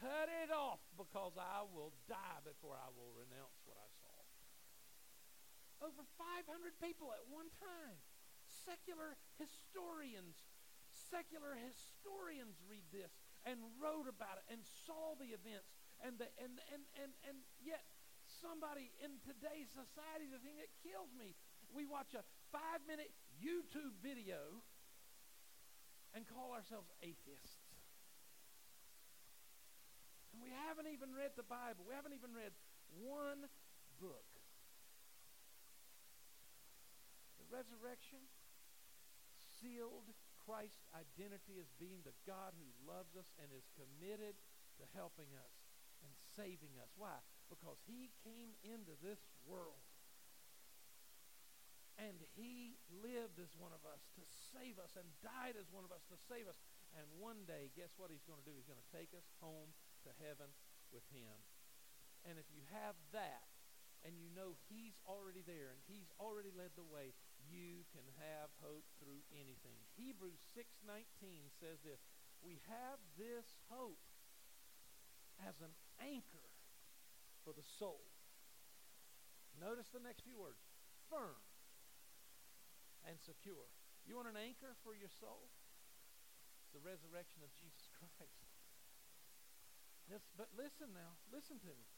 Cut 0.00 0.28
it 0.28 0.48
off 0.48 0.80
because 0.96 1.36
I 1.36 1.68
will 1.68 1.92
die 2.08 2.40
before 2.42 2.80
I 2.80 2.88
will 2.96 3.12
renounce 3.12 3.60
what 3.68 3.76
I 3.76 3.88
saw. 4.00 4.16
Over 5.84 6.02
500 6.16 6.48
people 6.80 7.12
at 7.12 7.26
one 7.28 7.52
time. 7.60 8.00
Secular 8.42 9.18
historians, 9.38 10.34
secular 10.90 11.54
historians 11.58 12.58
read 12.66 12.86
this 12.90 13.10
and 13.46 13.58
wrote 13.78 14.06
about 14.06 14.38
it 14.42 14.46
and 14.50 14.62
saw 14.86 15.14
the 15.18 15.34
events. 15.34 15.70
And, 16.02 16.18
the, 16.18 16.26
and, 16.42 16.58
and, 16.74 16.82
and, 16.98 17.12
and 17.26 17.38
yet, 17.62 17.86
somebody 18.26 18.90
in 19.02 19.18
today's 19.22 19.70
society, 19.70 20.30
the 20.30 20.42
thing 20.42 20.58
that 20.58 20.70
kills 20.82 21.10
me, 21.14 21.34
we 21.74 21.86
watch 21.86 22.14
a 22.14 22.22
five 22.52 22.84
minute 22.86 23.10
YouTube 23.40 23.96
video 24.04 24.60
and 26.12 26.28
call 26.28 26.52
ourselves 26.52 26.92
atheists. 27.00 27.64
And 30.32 30.44
we 30.44 30.52
haven't 30.68 30.88
even 30.92 31.16
read 31.16 31.32
the 31.36 31.48
Bible. 31.48 31.88
We 31.88 31.96
haven't 31.96 32.12
even 32.12 32.36
read 32.36 32.52
one 33.00 33.48
book. 34.00 34.28
The 37.40 37.48
resurrection 37.48 38.20
sealed 39.60 40.08
Christ's 40.44 40.84
identity 40.92 41.60
as 41.60 41.68
being 41.80 42.04
the 42.04 42.16
God 42.28 42.52
who 42.56 42.68
loves 42.84 43.16
us 43.16 43.28
and 43.40 43.48
is 43.52 43.68
committed 43.76 44.36
to 44.80 44.84
helping 44.96 45.30
us 45.36 45.54
and 46.02 46.12
saving 46.34 46.76
us. 46.80 46.90
Why? 46.96 47.16
Because 47.48 47.78
he 47.86 48.10
came 48.24 48.56
into 48.64 48.96
this 49.00 49.20
world 49.46 49.80
and 52.00 52.16
he 52.36 52.80
lived 52.88 53.36
as 53.36 53.52
one 53.56 53.74
of 53.76 53.84
us 53.84 54.00
to 54.16 54.24
save 54.52 54.80
us 54.80 54.96
and 54.96 55.04
died 55.20 55.56
as 55.60 55.68
one 55.68 55.84
of 55.84 55.92
us 55.92 56.04
to 56.08 56.16
save 56.28 56.48
us. 56.48 56.56
And 56.96 57.08
one 57.16 57.44
day, 57.48 57.72
guess 57.72 57.92
what 57.96 58.12
he's 58.12 58.24
going 58.24 58.40
to 58.40 58.48
do? 58.48 58.56
He's 58.56 58.68
going 58.68 58.80
to 58.80 58.92
take 58.92 59.12
us 59.16 59.24
home 59.40 59.72
to 60.04 60.10
heaven 60.20 60.52
with 60.92 61.04
him. 61.12 61.36
And 62.28 62.36
if 62.36 62.48
you 62.52 62.64
have 62.72 62.96
that, 63.16 63.48
and 64.02 64.18
you 64.18 64.26
know 64.34 64.58
he's 64.66 64.98
already 65.06 65.46
there 65.46 65.70
and 65.70 65.78
he's 65.86 66.10
already 66.18 66.50
led 66.50 66.74
the 66.74 66.86
way, 66.86 67.14
you 67.46 67.86
can 67.94 68.06
have 68.18 68.50
hope 68.58 68.86
through 68.98 69.22
anything. 69.30 69.78
Hebrews 69.94 70.42
6:19 70.58 71.54
says 71.62 71.78
this, 71.86 72.02
we 72.42 72.58
have 72.66 72.98
this 73.14 73.46
hope 73.70 74.02
as 75.46 75.54
an 75.62 75.70
anchor 76.02 76.50
for 77.46 77.54
the 77.54 77.62
soul. 77.78 78.02
Notice 79.58 79.86
the 79.94 80.02
next 80.02 80.26
few 80.26 80.38
words. 80.38 80.58
Firm 81.06 81.38
and 83.06 83.18
secure. 83.18 83.66
You 84.06 84.18
want 84.18 84.30
an 84.30 84.38
anchor 84.38 84.74
for 84.82 84.94
your 84.94 85.10
soul? 85.10 85.50
The 86.74 86.82
resurrection 86.82 87.44
of 87.44 87.52
Jesus 87.54 87.86
Christ. 87.96 88.42
But 90.36 90.50
listen 90.58 90.92
now. 90.92 91.16
Listen 91.30 91.62
to 91.62 91.72
me. 91.72 91.88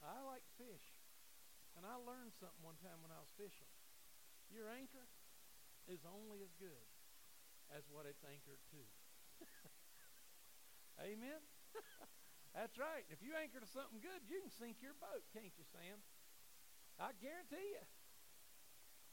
I 0.00 0.24
like 0.24 0.42
fish. 0.56 0.96
And 1.78 1.86
I 1.86 1.94
learned 2.02 2.34
something 2.34 2.64
one 2.64 2.80
time 2.82 2.98
when 3.04 3.14
I 3.14 3.20
was 3.20 3.30
fishing. 3.38 3.68
Your 4.50 4.66
anchor 4.66 5.06
is 5.86 6.02
only 6.02 6.42
as 6.42 6.50
good 6.58 6.86
as 7.70 7.86
what 7.86 8.08
it's 8.08 8.26
anchored 8.26 8.58
to. 8.74 8.82
Amen? 11.06 11.38
That's 12.56 12.74
right. 12.74 13.06
If 13.14 13.22
you 13.22 13.38
anchor 13.38 13.62
to 13.62 13.70
something 13.70 14.02
good, 14.02 14.26
you 14.26 14.42
can 14.42 14.50
sink 14.50 14.82
your 14.82 14.98
boat, 14.98 15.22
can't 15.30 15.54
you, 15.54 15.66
Sam? 15.70 16.02
I 16.98 17.14
guarantee 17.22 17.78
you. 17.78 17.86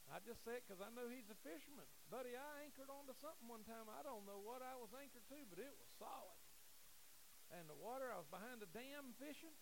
I 0.07 0.23
just 0.23 0.39
say 0.47 0.55
it 0.55 0.63
because 0.63 0.79
I 0.79 0.87
know 0.95 1.11
he's 1.11 1.27
a 1.27 1.37
fisherman. 1.43 1.85
Buddy, 2.07 2.31
I 2.31 2.63
anchored 2.63 2.87
onto 2.87 3.11
something 3.19 3.47
one 3.51 3.67
time. 3.67 3.91
I 3.91 4.01
don't 4.07 4.23
know 4.23 4.39
what 4.39 4.63
I 4.63 4.79
was 4.79 4.91
anchored 4.95 5.27
to, 5.27 5.39
but 5.51 5.59
it 5.59 5.75
was 5.75 5.91
solid. 5.99 6.39
And 7.51 7.67
the 7.67 7.75
water, 7.75 8.07
I 8.11 8.19
was 8.19 8.27
behind 8.31 8.63
a 8.63 8.69
dam 8.71 9.15
fishing. 9.19 9.55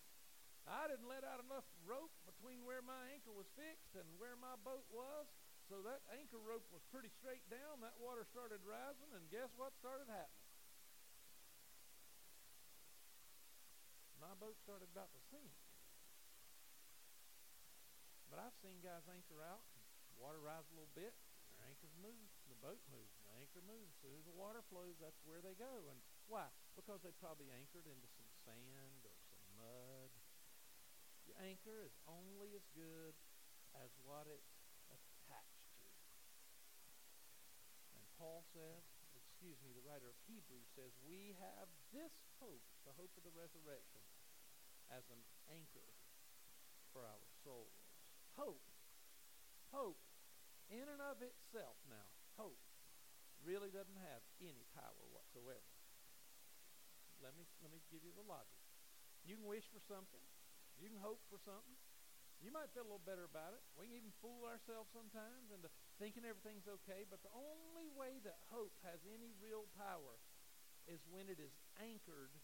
I 0.66 0.90
didn't 0.90 1.06
let 1.06 1.22
out 1.22 1.42
enough 1.46 1.66
rope 1.86 2.14
between 2.26 2.66
where 2.66 2.82
my 2.82 3.14
anchor 3.14 3.34
was 3.34 3.46
fixed 3.54 3.94
and 3.94 4.06
where 4.18 4.34
my 4.38 4.58
boat 4.66 4.86
was. 4.90 5.30
So 5.70 5.82
that 5.82 6.06
anchor 6.14 6.42
rope 6.42 6.66
was 6.70 6.82
pretty 6.94 7.10
straight 7.18 7.46
down. 7.50 7.82
That 7.82 7.98
water 7.98 8.26
started 8.30 8.62
rising, 8.66 9.10
and 9.18 9.26
guess 9.34 9.50
what 9.58 9.74
started 9.82 10.06
happening? 10.10 10.46
My 14.22 14.34
boat 14.38 14.58
started 14.62 14.90
about 14.94 15.10
to 15.14 15.22
sink. 15.30 15.54
But 18.30 18.42
I've 18.42 18.58
seen 18.62 18.82
guys 18.82 19.06
anchor 19.10 19.42
out, 19.42 19.62
water 20.20 20.40
rise 20.40 20.68
a 20.72 20.76
little 20.76 20.92
bit, 20.96 21.14
their 21.52 21.64
anchors 21.68 21.96
move, 22.00 22.30
the 22.52 22.60
boat 22.60 22.82
moves, 22.92 23.16
the 23.24 23.32
anchor 23.40 23.64
moves. 23.64 23.94
As 23.96 24.00
soon 24.04 24.18
as 24.20 24.26
the 24.28 24.36
water 24.36 24.62
flows, 24.68 25.00
that's 25.00 25.20
where 25.24 25.40
they 25.40 25.56
go. 25.56 25.88
And 25.88 26.00
why? 26.28 26.50
Because 26.76 27.02
they 27.04 27.16
probably 27.22 27.52
anchored 27.52 27.88
into 27.88 28.08
some 28.16 28.28
sand 28.44 29.02
or 29.08 29.16
some 29.30 29.44
mud. 29.56 30.12
Your 31.26 31.40
anchor 31.42 31.82
is 31.82 31.96
only 32.06 32.54
as 32.54 32.66
good 32.78 33.16
as 33.82 33.90
what 34.06 34.30
it's 34.30 34.56
attached 34.92 35.66
to. 35.82 35.88
And 37.98 38.06
Paul 38.22 38.46
says, 38.54 38.84
excuse 39.16 39.58
me, 39.66 39.74
the 39.74 39.84
writer 39.84 40.08
of 40.08 40.18
Hebrews 40.30 40.70
says, 40.78 40.94
we 41.04 41.34
have 41.42 41.68
this 41.92 42.14
hope, 42.40 42.64
the 42.86 42.94
hope 42.96 43.12
of 43.18 43.26
the 43.26 43.34
resurrection, 43.34 44.04
as 44.94 45.04
an 45.10 45.22
anchor 45.50 45.92
for 46.94 47.04
our 47.10 47.26
souls. 47.42 47.74
Hope. 48.38 48.62
Hope. 49.76 50.00
In 50.72 50.88
and 50.88 51.04
of 51.04 51.20
itself 51.20 51.76
now, 51.92 52.10
hope 52.40 52.58
really 53.44 53.70
doesn't 53.70 54.02
have 54.08 54.24
any 54.42 54.64
power 54.74 55.04
whatsoever. 55.12 55.70
Let 57.20 57.36
me, 57.36 57.44
let 57.60 57.70
me 57.70 57.84
give 57.92 58.02
you 58.02 58.16
the 58.16 58.26
logic. 58.26 58.64
You 59.28 59.36
can 59.38 59.46
wish 59.46 59.68
for 59.70 59.84
something. 59.84 60.24
You 60.80 60.88
can 60.88 61.00
hope 61.04 61.22
for 61.28 61.38
something. 61.44 61.76
You 62.44 62.52
might 62.52 62.72
feel 62.76 62.84
a 62.84 62.90
little 62.90 63.04
better 63.04 63.28
about 63.28 63.56
it. 63.56 63.64
We 63.80 63.88
can 63.88 63.96
even 64.00 64.12
fool 64.20 64.44
ourselves 64.48 64.92
sometimes 64.92 65.52
into 65.52 65.72
thinking 66.00 66.28
everything's 66.28 66.68
okay, 66.82 67.08
but 67.08 67.24
the 67.24 67.32
only 67.32 67.88
way 67.96 68.20
that 68.28 68.40
hope 68.52 68.76
has 68.84 69.00
any 69.08 69.32
real 69.40 69.68
power 69.80 70.20
is 70.86 71.02
when 71.08 71.32
it 71.32 71.40
is 71.40 71.56
anchored 71.80 72.36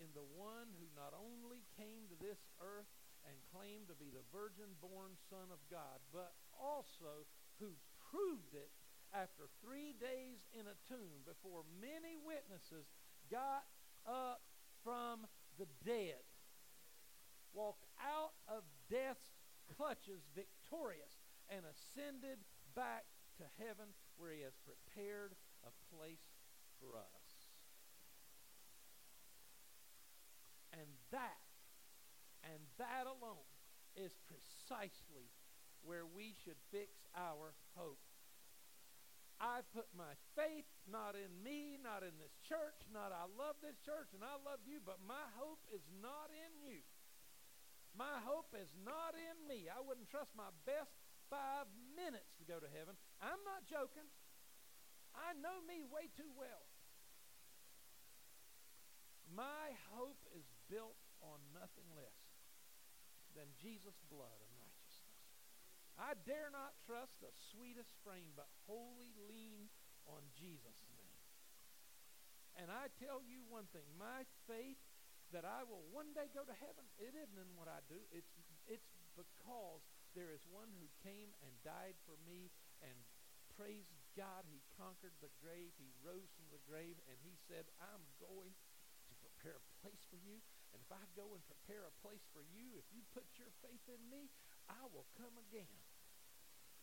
in 0.00 0.08
the 0.16 0.24
one 0.24 0.72
who 0.80 0.88
not 0.96 1.12
only 1.12 1.66
came 1.76 2.08
to 2.08 2.16
this 2.16 2.40
earth 2.62 2.88
and 3.28 3.36
claimed 3.52 3.90
to 3.92 3.96
be 3.98 4.08
the 4.08 4.24
virgin 4.32 4.72
born 4.80 5.12
Son 5.28 5.52
of 5.52 5.60
God, 5.68 6.00
but 6.08 6.32
also 6.60 7.24
who 7.58 7.72
proved 8.12 8.54
it 8.54 8.70
after 9.10 9.48
three 9.64 9.96
days 9.98 10.46
in 10.54 10.68
a 10.68 10.78
tomb 10.86 11.26
before 11.26 11.64
many 11.80 12.14
witnesses 12.20 12.86
got 13.30 13.66
up 14.06 14.40
from 14.84 15.26
the 15.58 15.66
dead, 15.84 16.22
walked 17.52 17.84
out 17.98 18.32
of 18.46 18.62
death's 18.88 19.34
clutches 19.76 20.22
victorious 20.34 21.18
and 21.50 21.66
ascended 21.66 22.38
back 22.74 23.04
to 23.38 23.44
heaven 23.58 23.90
where 24.16 24.32
he 24.32 24.42
has 24.42 24.54
prepared 24.62 25.34
a 25.66 25.72
place 25.94 26.22
for 26.78 26.96
us. 26.96 27.26
And 30.72 30.86
that, 31.10 31.42
and 32.44 32.62
that 32.78 33.06
alone, 33.06 33.48
is 33.96 34.14
precisely 34.30 35.34
where 35.84 36.04
we 36.04 36.36
should 36.44 36.58
fix 36.70 36.92
our 37.16 37.52
hope. 37.76 38.00
I 39.40 39.64
put 39.72 39.88
my 39.96 40.12
faith 40.36 40.68
not 40.84 41.16
in 41.16 41.32
me, 41.40 41.80
not 41.80 42.04
in 42.04 42.12
this 42.20 42.36
church, 42.44 42.76
not 42.92 43.08
I 43.08 43.24
love 43.40 43.56
this 43.64 43.80
church 43.80 44.12
and 44.12 44.20
I 44.20 44.36
love 44.44 44.60
you, 44.68 44.84
but 44.84 45.00
my 45.00 45.24
hope 45.40 45.64
is 45.72 45.80
not 46.04 46.28
in 46.28 46.52
you. 46.60 46.84
My 47.96 48.20
hope 48.22 48.52
is 48.52 48.68
not 48.84 49.16
in 49.16 49.36
me. 49.48 49.66
I 49.72 49.80
wouldn't 49.80 50.12
trust 50.12 50.30
my 50.36 50.52
best 50.68 50.92
five 51.32 51.64
minutes 51.96 52.36
to 52.38 52.44
go 52.44 52.60
to 52.60 52.68
heaven. 52.68 52.94
I'm 53.18 53.40
not 53.48 53.64
joking. 53.64 54.06
I 55.16 55.32
know 55.40 55.58
me 55.64 55.82
way 55.88 56.12
too 56.14 56.30
well. 56.36 56.68
My 59.32 59.72
hope 59.94 60.20
is 60.36 60.44
built 60.68 61.00
on 61.22 61.40
nothing 61.54 61.86
less 61.96 62.20
than 63.34 63.46
Jesus' 63.62 63.96
blood 64.10 64.42
I 66.00 66.16
dare 66.24 66.48
not 66.48 66.80
trust 66.88 67.12
the 67.20 67.28
sweetest 67.52 67.92
frame, 68.00 68.32
but 68.32 68.48
wholly 68.64 69.12
lean 69.28 69.68
on 70.08 70.24
Jesus' 70.32 70.80
name. 70.88 71.16
And 72.56 72.72
I 72.72 72.88
tell 72.96 73.20
you 73.20 73.44
one 73.52 73.68
thing 73.68 73.84
my 74.00 74.24
faith 74.48 74.80
that 75.30 75.44
I 75.44 75.62
will 75.68 75.84
one 75.92 76.10
day 76.16 76.32
go 76.32 76.42
to 76.42 76.56
heaven, 76.56 76.88
it 76.96 77.12
isn't 77.12 77.36
in 77.36 77.52
what 77.54 77.68
I 77.68 77.84
do. 77.86 78.00
It's, 78.10 78.32
it's 78.64 78.90
because 79.12 79.84
there 80.16 80.32
is 80.32 80.42
one 80.48 80.72
who 80.74 80.88
came 81.04 81.30
and 81.44 81.52
died 81.62 81.94
for 82.08 82.18
me 82.26 82.50
and 82.80 82.96
praise 83.54 83.92
God, 84.16 84.48
he 84.48 84.64
conquered 84.74 85.14
the 85.20 85.30
grave. 85.38 85.70
He 85.76 85.92
rose 86.00 86.32
from 86.34 86.48
the 86.50 86.64
grave 86.64 86.96
and 87.06 87.16
he 87.22 87.36
said, 87.46 87.68
I'm 87.78 88.02
going 88.18 88.50
to 88.50 89.14
prepare 89.20 89.60
a 89.60 89.70
place 89.84 90.02
for 90.08 90.18
you. 90.18 90.40
And 90.72 90.80
if 90.82 90.90
I 90.90 91.04
go 91.14 91.36
and 91.36 91.42
prepare 91.46 91.86
a 91.86 91.98
place 92.02 92.24
for 92.34 92.42
you, 92.42 92.80
if 92.80 92.88
you 92.90 93.04
put 93.14 93.28
your 93.38 93.52
faith 93.62 93.84
in 93.86 94.02
me, 94.10 94.32
I 94.66 94.82
will 94.90 95.06
come 95.14 95.36
again 95.46 95.70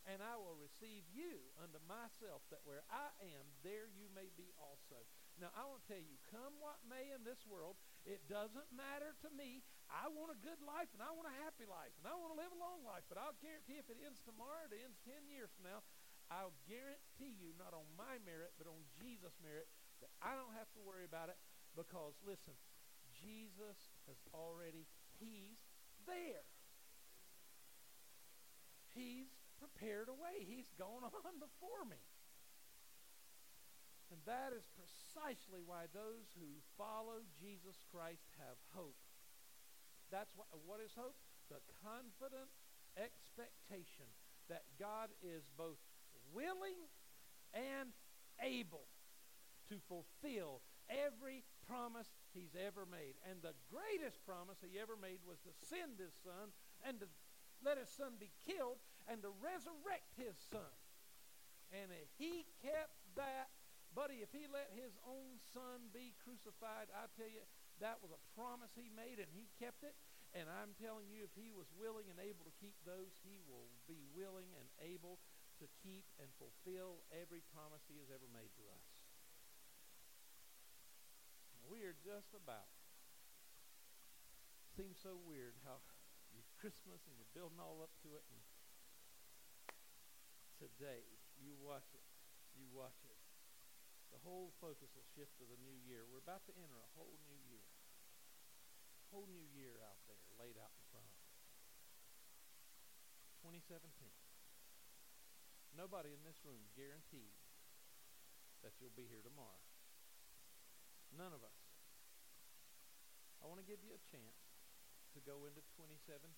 and 0.08 0.24
I 0.24 0.40
will 0.40 0.56
receive 0.56 1.04
you 1.12 1.44
unto 1.60 1.84
myself, 1.84 2.40
that 2.48 2.64
where 2.64 2.82
I 2.88 3.12
am, 3.20 3.44
there 3.60 3.92
you 3.92 4.08
may 4.16 4.32
be 4.40 4.56
also. 4.56 5.04
Now, 5.38 5.52
I 5.54 5.68
want 5.68 5.84
to 5.84 5.88
tell 5.92 6.02
you, 6.02 6.18
come 6.32 6.56
what 6.64 6.80
may 6.88 7.12
in 7.12 7.28
this 7.28 7.44
world, 7.46 7.78
it 8.08 8.26
doesn't 8.26 8.72
matter 8.72 9.14
to 9.28 9.30
me. 9.36 9.62
I 9.92 10.08
want 10.10 10.34
a 10.34 10.40
good 10.40 10.64
life, 10.64 10.90
and 10.96 11.04
I 11.04 11.12
want 11.12 11.28
a 11.30 11.36
happy 11.44 11.68
life, 11.68 11.92
and 12.00 12.08
I 12.08 12.16
want 12.16 12.34
to 12.34 12.40
live 12.40 12.50
a 12.56 12.58
long 12.58 12.82
life. 12.88 13.06
But 13.12 13.20
I'll 13.20 13.38
guarantee 13.44 13.78
if 13.78 13.92
it 13.92 14.00
ends 14.02 14.24
tomorrow, 14.24 14.66
it 14.72 14.80
ends 14.80 14.98
10 15.06 15.28
years 15.28 15.52
from 15.54 15.70
now, 15.70 15.84
I'll 16.32 16.56
guarantee 16.68 17.36
you, 17.36 17.56
not 17.60 17.76
on 17.76 17.88
my 18.00 18.20
merit, 18.24 18.56
but 18.56 18.68
on 18.68 18.82
Jesus' 19.00 19.36
merit, 19.44 19.68
that 20.00 20.12
I 20.24 20.34
don't 20.40 20.56
have 20.56 20.72
to 20.76 20.82
worry 20.82 21.04
about 21.04 21.30
it 21.30 21.40
because, 21.76 22.16
listen, 22.24 22.56
Jesus 23.12 23.94
has 24.08 24.20
already, 24.34 24.88
He's 25.20 25.60
there. 26.08 26.48
He's 28.96 29.30
prepared 29.60 30.10
a 30.10 30.16
way. 30.16 30.46
He's 30.46 30.70
gone 30.78 31.04
on 31.26 31.34
before 31.42 31.84
me. 31.90 32.00
And 34.08 34.24
that 34.24 34.56
is 34.56 34.64
precisely 34.72 35.60
why 35.60 35.92
those 35.92 36.32
who 36.40 36.64
follow 36.80 37.28
Jesus 37.36 37.76
Christ 37.92 38.24
have 38.40 38.56
hope. 38.72 38.96
That's 40.08 40.32
what, 40.40 40.48
what 40.64 40.80
is 40.80 40.96
hope? 40.96 41.20
The 41.52 41.60
confident 41.84 42.48
expectation 42.96 44.08
that 44.48 44.64
God 44.80 45.12
is 45.20 45.44
both 45.60 45.80
willing 46.32 46.88
and 47.52 47.92
able 48.40 48.88
to 49.68 49.76
fulfill 49.92 50.64
every 50.88 51.44
promise 51.68 52.08
he's 52.32 52.56
ever 52.56 52.88
made. 52.88 53.20
And 53.28 53.44
the 53.44 53.56
greatest 53.68 54.24
promise 54.24 54.64
he 54.64 54.80
ever 54.80 54.96
made 54.96 55.20
was 55.28 55.44
to 55.44 55.52
send 55.68 56.00
his 56.00 56.16
son 56.24 56.56
and 56.88 57.00
to 57.04 57.08
let 57.64 57.78
his 57.78 57.90
son 57.90 58.16
be 58.20 58.32
killed 58.46 58.80
and 59.08 59.22
to 59.24 59.32
resurrect 59.42 60.14
his 60.18 60.36
son. 60.52 60.74
And 61.72 61.92
if 61.92 62.08
he 62.16 62.48
kept 62.64 62.96
that, 63.20 63.52
buddy, 63.92 64.24
if 64.24 64.32
he 64.32 64.48
let 64.48 64.72
his 64.72 64.96
own 65.04 65.40
son 65.52 65.92
be 65.92 66.16
crucified, 66.24 66.88
I 66.96 67.12
tell 67.16 67.28
you, 67.28 67.44
that 67.84 68.02
was 68.02 68.10
a 68.10 68.26
promise 68.34 68.74
he 68.74 68.90
made 68.90 69.20
and 69.20 69.30
he 69.32 69.52
kept 69.60 69.84
it. 69.84 69.94
And 70.36 70.52
I'm 70.52 70.76
telling 70.78 71.08
you, 71.08 71.24
if 71.24 71.34
he 71.34 71.52
was 71.56 71.72
willing 71.80 72.12
and 72.12 72.20
able 72.20 72.44
to 72.44 72.56
keep 72.60 72.76
those, 72.84 73.16
he 73.24 73.40
will 73.48 73.72
be 73.88 74.04
willing 74.12 74.52
and 74.60 74.68
able 74.84 75.20
to 75.64 75.66
keep 75.82 76.06
and 76.22 76.30
fulfill 76.38 77.02
every 77.10 77.42
promise 77.56 77.82
he 77.88 77.98
has 77.98 78.12
ever 78.14 78.28
made 78.30 78.52
to 78.60 78.66
us. 78.70 78.86
We 81.68 81.84
are 81.84 81.96
just 82.00 82.32
about. 82.32 82.72
Seems 84.78 85.02
so 85.02 85.18
weird 85.26 85.58
how 85.66 85.82
Christmas 86.58 87.06
and 87.06 87.14
you're 87.14 87.38
building 87.38 87.62
all 87.62 87.86
up 87.86 87.94
to 88.02 88.18
it 88.18 88.26
and 88.34 88.42
today. 90.58 91.06
You 91.38 91.54
watch 91.62 91.86
it. 91.94 92.02
You 92.58 92.66
watch 92.74 92.98
it. 93.06 93.18
The 94.10 94.18
whole 94.26 94.58
focus 94.58 94.90
will 94.98 95.06
shift 95.14 95.38
to 95.38 95.46
the 95.46 95.60
new 95.62 95.78
year. 95.86 96.02
We're 96.10 96.24
about 96.24 96.50
to 96.50 96.54
enter 96.58 96.82
a 96.82 96.92
whole 96.98 97.22
new 97.30 97.42
year. 97.46 97.70
A 99.06 99.08
whole 99.14 99.30
new 99.30 99.46
year 99.54 99.78
out 99.86 100.02
there 100.10 100.18
laid 100.42 100.58
out 100.58 100.74
in 100.74 100.84
front 100.90 101.06
of 101.06 101.14
us. 101.14 101.30
2017. 103.46 103.86
Nobody 105.78 106.10
in 106.10 106.26
this 106.26 106.42
room 106.42 106.66
guaranteed 106.74 107.38
that 108.66 108.74
you'll 108.82 108.98
be 108.98 109.06
here 109.06 109.22
tomorrow. 109.22 109.62
None 111.14 111.38
of 111.38 111.46
us. 111.46 111.62
I 113.38 113.46
want 113.46 113.62
to 113.62 113.68
give 113.70 113.86
you 113.86 113.94
a 113.94 114.02
chance 114.10 114.47
to 115.58 115.66
into 115.66 115.98
2017 116.06 116.30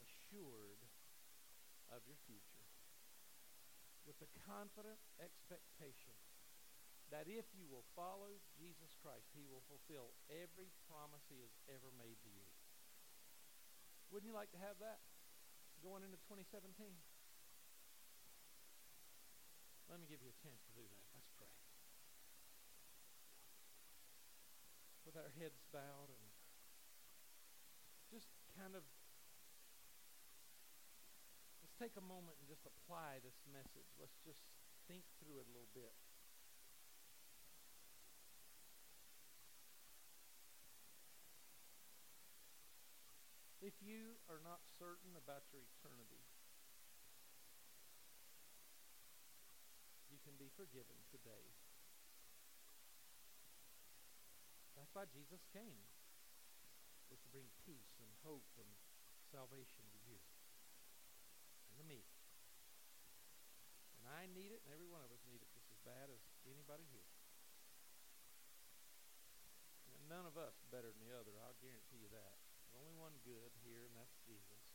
assured 0.00 0.80
of 1.92 2.00
your 2.08 2.16
future 2.24 2.64
with 4.08 4.16
the 4.24 4.30
confident 4.48 4.96
expectation 5.20 6.16
that 7.12 7.28
if 7.28 7.44
you 7.52 7.68
will 7.68 7.84
follow 7.92 8.40
Jesus 8.56 8.96
Christ, 9.04 9.28
he 9.36 9.44
will 9.44 9.60
fulfill 9.68 10.16
every 10.32 10.72
promise 10.88 11.20
he 11.28 11.44
has 11.44 11.52
ever 11.68 11.92
made 12.00 12.16
to 12.24 12.30
you. 12.32 12.48
Wouldn't 14.08 14.24
you 14.24 14.32
like 14.32 14.48
to 14.56 14.60
have 14.64 14.80
that 14.80 15.04
going 15.84 16.00
into 16.00 16.16
2017? 16.24 16.72
Let 19.92 20.00
me 20.00 20.08
give 20.08 20.24
you 20.24 20.32
a 20.32 20.38
chance 20.40 20.64
to 20.64 20.72
do 20.72 20.88
that. 20.88 21.04
Let's 21.12 21.28
pray. 21.36 21.52
With 25.04 25.20
our 25.20 25.28
heads 25.36 25.60
bowed 25.68 26.08
and 26.08 26.23
kind 28.54 28.78
of 28.78 28.86
let's 31.60 31.74
take 31.74 31.94
a 31.98 32.04
moment 32.06 32.38
and 32.38 32.46
just 32.46 32.62
apply 32.62 33.18
this 33.26 33.34
message. 33.50 33.90
Let's 33.98 34.14
just 34.22 34.40
think 34.86 35.02
through 35.18 35.42
it 35.42 35.46
a 35.50 35.52
little 35.52 35.70
bit. 35.74 35.94
If 43.64 43.74
you 43.80 44.20
are 44.28 44.44
not 44.44 44.60
certain 44.76 45.16
about 45.16 45.48
your 45.48 45.64
eternity, 45.64 46.20
you 50.12 50.20
can 50.20 50.36
be 50.36 50.52
forgiven 50.52 51.00
today. 51.08 51.48
That's 54.76 54.92
why 54.92 55.08
Jesus 55.08 55.40
came, 55.48 55.80
was 57.14 57.22
to 57.22 57.30
bring 57.30 57.46
peace 57.62 57.94
and 58.02 58.10
hope 58.26 58.42
and 58.58 58.66
salvation 59.30 59.86
to 59.86 59.98
you 60.02 60.18
and 61.70 61.78
to 61.78 61.86
me. 61.86 62.02
And 64.02 64.10
I 64.10 64.26
need 64.34 64.50
it, 64.50 64.58
and 64.66 64.74
every 64.74 64.90
one 64.90 64.98
of 65.06 65.14
us 65.14 65.22
need 65.30 65.38
it 65.38 65.46
just 65.54 65.70
as 65.70 65.78
bad 65.86 66.10
as 66.10 66.18
anybody 66.42 66.82
here. 66.90 67.06
And 69.94 70.10
none 70.10 70.26
of 70.26 70.34
us 70.34 70.58
better 70.74 70.90
than 70.90 71.06
the 71.06 71.14
other, 71.14 71.38
I'll 71.38 71.54
guarantee 71.62 72.02
you 72.02 72.10
that. 72.10 72.34
There's 72.66 72.82
only 72.82 72.98
one 72.98 73.14
good 73.22 73.54
here, 73.62 73.86
and 73.86 73.94
that's 73.94 74.18
Jesus. 74.26 74.66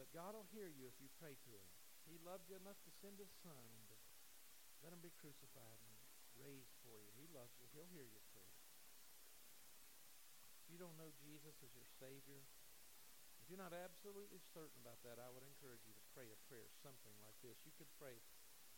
But 0.00 0.08
God 0.16 0.32
will 0.32 0.48
hear 0.48 0.72
you 0.72 0.88
if 0.88 0.96
you 0.96 1.12
pray 1.20 1.36
to 1.36 1.50
him. 1.52 1.68
He 2.08 2.16
loved 2.24 2.48
you 2.48 2.56
enough 2.56 2.80
to 2.88 2.92
send 3.04 3.20
his 3.20 3.36
son 3.44 3.52
and 3.52 3.84
to 3.92 3.96
let 4.80 4.96
him 4.96 5.04
be 5.04 5.12
crucified 5.20 5.76
and 5.84 5.92
raised 6.40 6.72
for 6.80 6.96
you. 7.04 7.12
He 7.20 7.28
loves 7.36 7.52
you. 7.60 7.68
He'll 7.76 7.92
hear. 7.92 8.08
If 8.08 8.35
you 10.76 10.84
don't 10.84 11.00
know 11.00 11.08
Jesus 11.24 11.56
as 11.64 11.72
your 11.72 11.88
Savior, 11.96 12.44
if 13.40 13.48
you're 13.48 13.56
not 13.56 13.72
absolutely 13.72 14.44
certain 14.52 14.76
about 14.84 15.00
that, 15.08 15.16
I 15.16 15.32
would 15.32 15.40
encourage 15.40 15.80
you 15.88 15.96
to 15.96 16.04
pray 16.12 16.28
a 16.28 16.36
prayer 16.52 16.68
something 16.84 17.16
like 17.16 17.32
this. 17.40 17.56
You 17.64 17.72
could 17.80 17.88
pray 17.96 18.20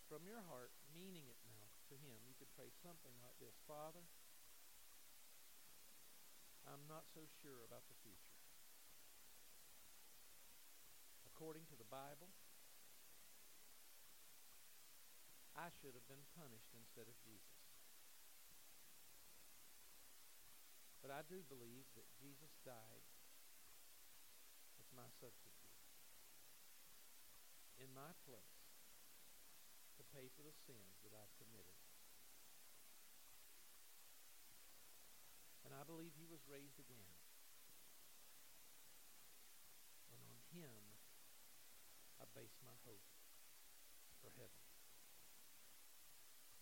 from 0.06 0.22
your 0.22 0.38
heart, 0.46 0.70
meaning 0.94 1.26
it 1.26 1.42
now 1.42 1.74
to 1.90 1.98
Him. 1.98 2.22
You 2.22 2.38
could 2.38 2.54
pray 2.54 2.70
something 2.86 3.18
like 3.18 3.34
this 3.42 3.58
Father, 3.66 4.06
I'm 6.70 6.86
not 6.86 7.10
so 7.10 7.26
sure 7.42 7.66
about 7.66 7.82
the 7.90 7.98
future. 7.98 8.38
According 11.26 11.66
to 11.74 11.76
the 11.82 11.90
Bible, 11.90 12.30
I 15.58 15.74
should 15.82 15.98
have 15.98 16.06
been 16.06 16.22
punished 16.38 16.70
instead 16.78 17.10
of 17.10 17.18
Jesus. 17.26 17.57
But 21.08 21.24
I 21.24 21.32
do 21.32 21.40
believe 21.48 21.88
that 21.96 22.04
Jesus 22.20 22.52
died 22.68 23.08
as 24.76 24.84
my 24.92 25.08
substitute 25.16 25.72
in 27.80 27.88
my 27.96 28.12
place 28.28 28.60
to 29.96 30.04
pay 30.12 30.28
for 30.36 30.44
the 30.44 30.52
sins 30.68 31.00
that 31.00 31.16
I've 31.16 31.32
committed. 31.40 31.80
And 35.64 35.72
I 35.72 35.80
believe 35.88 36.12
he 36.20 36.28
was 36.28 36.44
raised 36.44 36.76
again. 36.76 37.16
And 40.12 40.20
on 40.28 40.36
him 40.52 40.76
I 42.20 42.28
base 42.36 42.60
my 42.60 42.76
hope 42.84 43.08
for 44.20 44.28
heaven. 44.36 44.60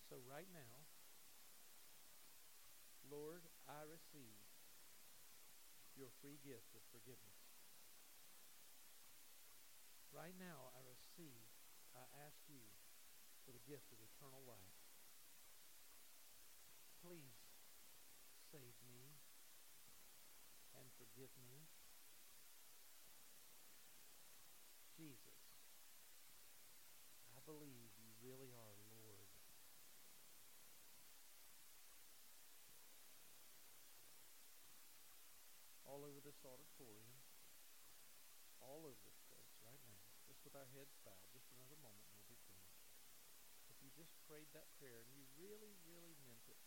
So 0.07 0.23
right 0.23 0.47
now, 0.55 0.87
Lord, 3.11 3.43
I 3.67 3.83
receive 3.87 4.39
your 5.99 6.09
free 6.23 6.39
gift 6.47 6.71
of 6.79 6.83
forgiveness. 6.95 7.43
Right 10.15 10.35
now, 10.39 10.73
I 10.73 10.81
receive, 10.87 11.45
I 11.93 12.07
ask 12.25 12.41
you 12.49 12.63
for 13.45 13.53
the 13.53 13.63
gift 13.69 13.91
of 13.93 13.99
eternal 14.01 14.41
life. 14.47 14.81
Please 17.05 17.37
save 18.51 18.75
me 18.87 19.19
and 20.79 20.87
forgive 20.97 21.31
me. 21.43 21.69
Jesus, 24.97 25.43
I 27.29 27.39
believe 27.45 27.93
you 28.01 28.09
really 28.25 28.57
are 28.57 28.75
Lord. 28.89 29.29
All 35.85 36.01
over 36.01 36.21
this 36.25 36.41
auditorium, 36.43 37.13
all 38.77 38.93
over 38.93 39.01
this 39.09 39.17
place 39.33 39.57
right 39.65 39.81
now, 39.89 40.05
just 40.29 40.45
with 40.45 40.53
our 40.53 40.69
heads 40.77 40.93
bowed, 41.01 41.33
just 41.33 41.49
another 41.57 41.81
moment 41.81 42.05
and 42.13 42.21
we'll 42.21 42.29
be 42.29 42.37
finished. 42.45 42.85
If 43.73 43.81
you 43.81 43.89
just 43.97 44.13
prayed 44.29 44.53
that 44.53 44.69
prayer 44.77 45.01
and 45.01 45.09
you 45.17 45.25
really, 45.41 45.73
really 45.89 46.13
meant 46.29 46.45
it, 46.45 46.61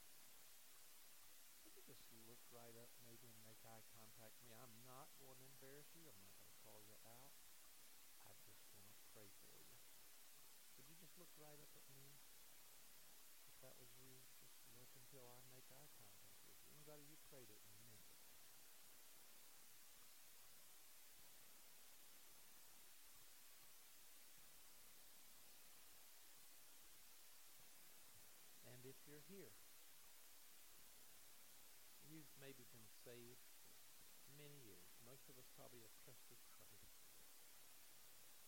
would 1.62 1.78
you 1.78 1.86
just 1.86 2.02
look 2.26 2.42
right 2.50 2.74
up 2.82 2.90
maybe 3.06 3.30
and 3.30 3.38
make 3.46 3.62
eye 3.62 3.86
contact 3.94 4.34
with 4.42 4.50
me? 4.50 4.58
I'm 4.58 4.74
not 4.90 5.14
going 5.22 5.38
to 5.38 5.46
embarrass 5.54 5.86
you. 5.94 6.10
I'm 6.10 6.18
not 6.26 6.34
going 6.34 6.50
to 6.50 6.58
call 6.66 6.82
you 6.82 6.98
out. 7.06 7.38
I 8.26 8.34
just 8.42 8.58
want 8.74 8.90
to 8.90 8.98
pray 9.14 9.30
for 9.46 9.62
you. 9.62 9.78
Would 10.82 10.90
you 10.90 10.98
just 10.98 11.14
look 11.22 11.30
right 11.38 11.62
up 11.62 11.74
at 11.78 11.86
me? 11.94 12.10
If 13.54 13.62
that 13.62 13.78
was 13.78 13.94
you, 14.02 14.18
just 14.58 14.74
look 14.82 14.90
until 14.98 15.30
I 15.30 15.38
make 15.54 15.70
eye 15.70 15.94
contact 15.94 16.34
with 16.42 16.58
you. 16.58 16.74
Anybody, 16.74 17.06
you 17.06 17.22
prayed 17.30 17.54
it 17.54 17.62
and 17.70 17.70
you 17.70 17.86
meant 17.86 18.02
it. 18.02 18.20
And 28.80 28.88
if 28.88 28.96
you're 29.04 29.28
here, 29.28 29.52
you've 32.08 32.32
maybe 32.40 32.64
been 32.72 32.88
saved 33.04 33.44
many 34.40 34.56
years. 34.64 34.88
Most 35.04 35.28
of 35.28 35.36
us 35.36 35.52
probably 35.60 35.84
have 35.84 35.92
trusted 36.00 36.40
Christ 36.56 36.96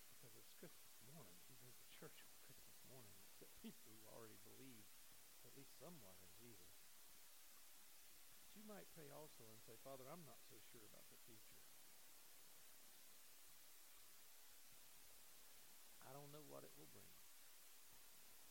because 0.07 0.31
it's 0.39 0.55
Christmas 0.55 0.95
morning. 1.11 1.35
We 1.51 1.59
go 1.59 1.67
to 1.67 1.83
church 1.91 2.23
on 2.23 2.31
Christmas 2.47 2.79
morning, 2.87 3.11
except 3.27 3.51
people 3.59 3.91
who 3.91 4.07
already 4.15 4.39
believe 4.47 4.87
at 5.43 5.51
least 5.59 5.75
somewhat 5.83 6.15
in 6.15 6.31
Jesus. 6.39 6.79
But 8.39 8.55
you 8.55 8.63
might 8.63 8.87
pray 8.95 9.11
also 9.11 9.51
and 9.51 9.60
say, 9.71 9.79
Father, 9.87 10.03
I'm 10.11 10.27
not 10.27 10.43
so 10.51 10.59
sure 10.67 10.83
about 10.83 11.07
the 11.07 11.19
future. 11.23 11.63
I 16.03 16.11
don't 16.11 16.27
know 16.35 16.43
what 16.51 16.67
it 16.67 16.75
will 16.75 16.91
bring. 16.91 17.07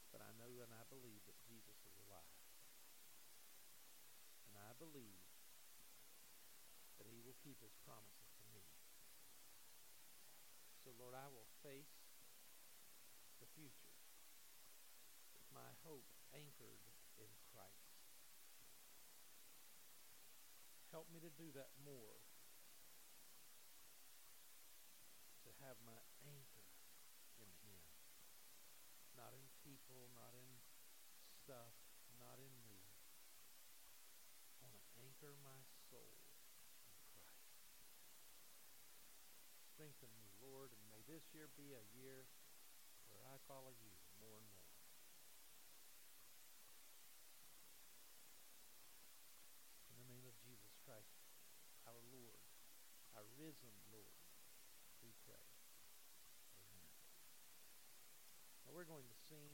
But 0.09 0.25
I 0.25 0.33
know 0.41 0.49
and 0.65 0.73
I 0.73 0.81
believe 0.89 1.21
that 1.29 1.37
Jesus 1.45 1.77
is 1.85 1.93
alive. 2.09 2.41
And 4.49 4.57
I 4.65 4.73
believe 4.81 5.21
that 6.97 7.05
he 7.13 7.21
will 7.21 7.37
keep 7.45 7.61
his 7.61 7.77
promises 7.85 8.33
to 8.41 8.45
me. 8.57 8.65
So, 10.81 10.97
Lord, 10.97 11.13
I 11.13 11.29
will 11.29 11.53
face 11.61 12.01
the 13.45 13.49
future 13.53 13.93
with 15.37 15.45
my 15.53 15.69
hope 15.85 16.09
anchored 16.33 16.81
in 17.21 17.29
Christ. 17.53 17.91
Help 20.91 21.07
me 21.15 21.23
to 21.23 21.31
do 21.39 21.55
that 21.55 21.71
more. 21.87 22.19
To 25.47 25.51
have 25.63 25.79
my 25.87 26.03
anchor 26.27 26.67
in 27.39 27.47
him. 27.63 27.83
Not 29.15 29.31
in 29.31 29.47
people, 29.63 30.11
not 30.19 30.35
in 30.35 30.51
stuff, 31.47 31.79
not 32.19 32.43
in 32.43 32.51
me. 32.67 32.91
I 34.59 34.67
want 34.67 34.75
to 34.75 34.83
anchor 35.07 35.39
my 35.47 35.63
soul 35.87 36.19
in 36.91 36.99
Christ. 37.23 37.55
Strengthen 39.79 40.11
me, 40.19 40.27
Lord, 40.43 40.75
and 40.75 40.83
may 40.91 41.07
this 41.07 41.23
year 41.31 41.47
be 41.55 41.71
a 41.71 41.87
year 41.95 42.27
where 43.09 43.23
I 43.31 43.39
follow 43.47 43.71
you 43.79 43.95
more 44.19 44.37
and 44.37 44.47
more. 44.51 44.60
our 53.21 53.29
risen 53.37 53.69
Lord, 53.93 54.17
we 55.05 55.13
pray. 55.29 55.45
Amen. 56.57 56.89
Now 58.65 58.73
we're 58.73 58.89
going 58.89 59.05
to 59.05 59.19
sing 59.29 59.53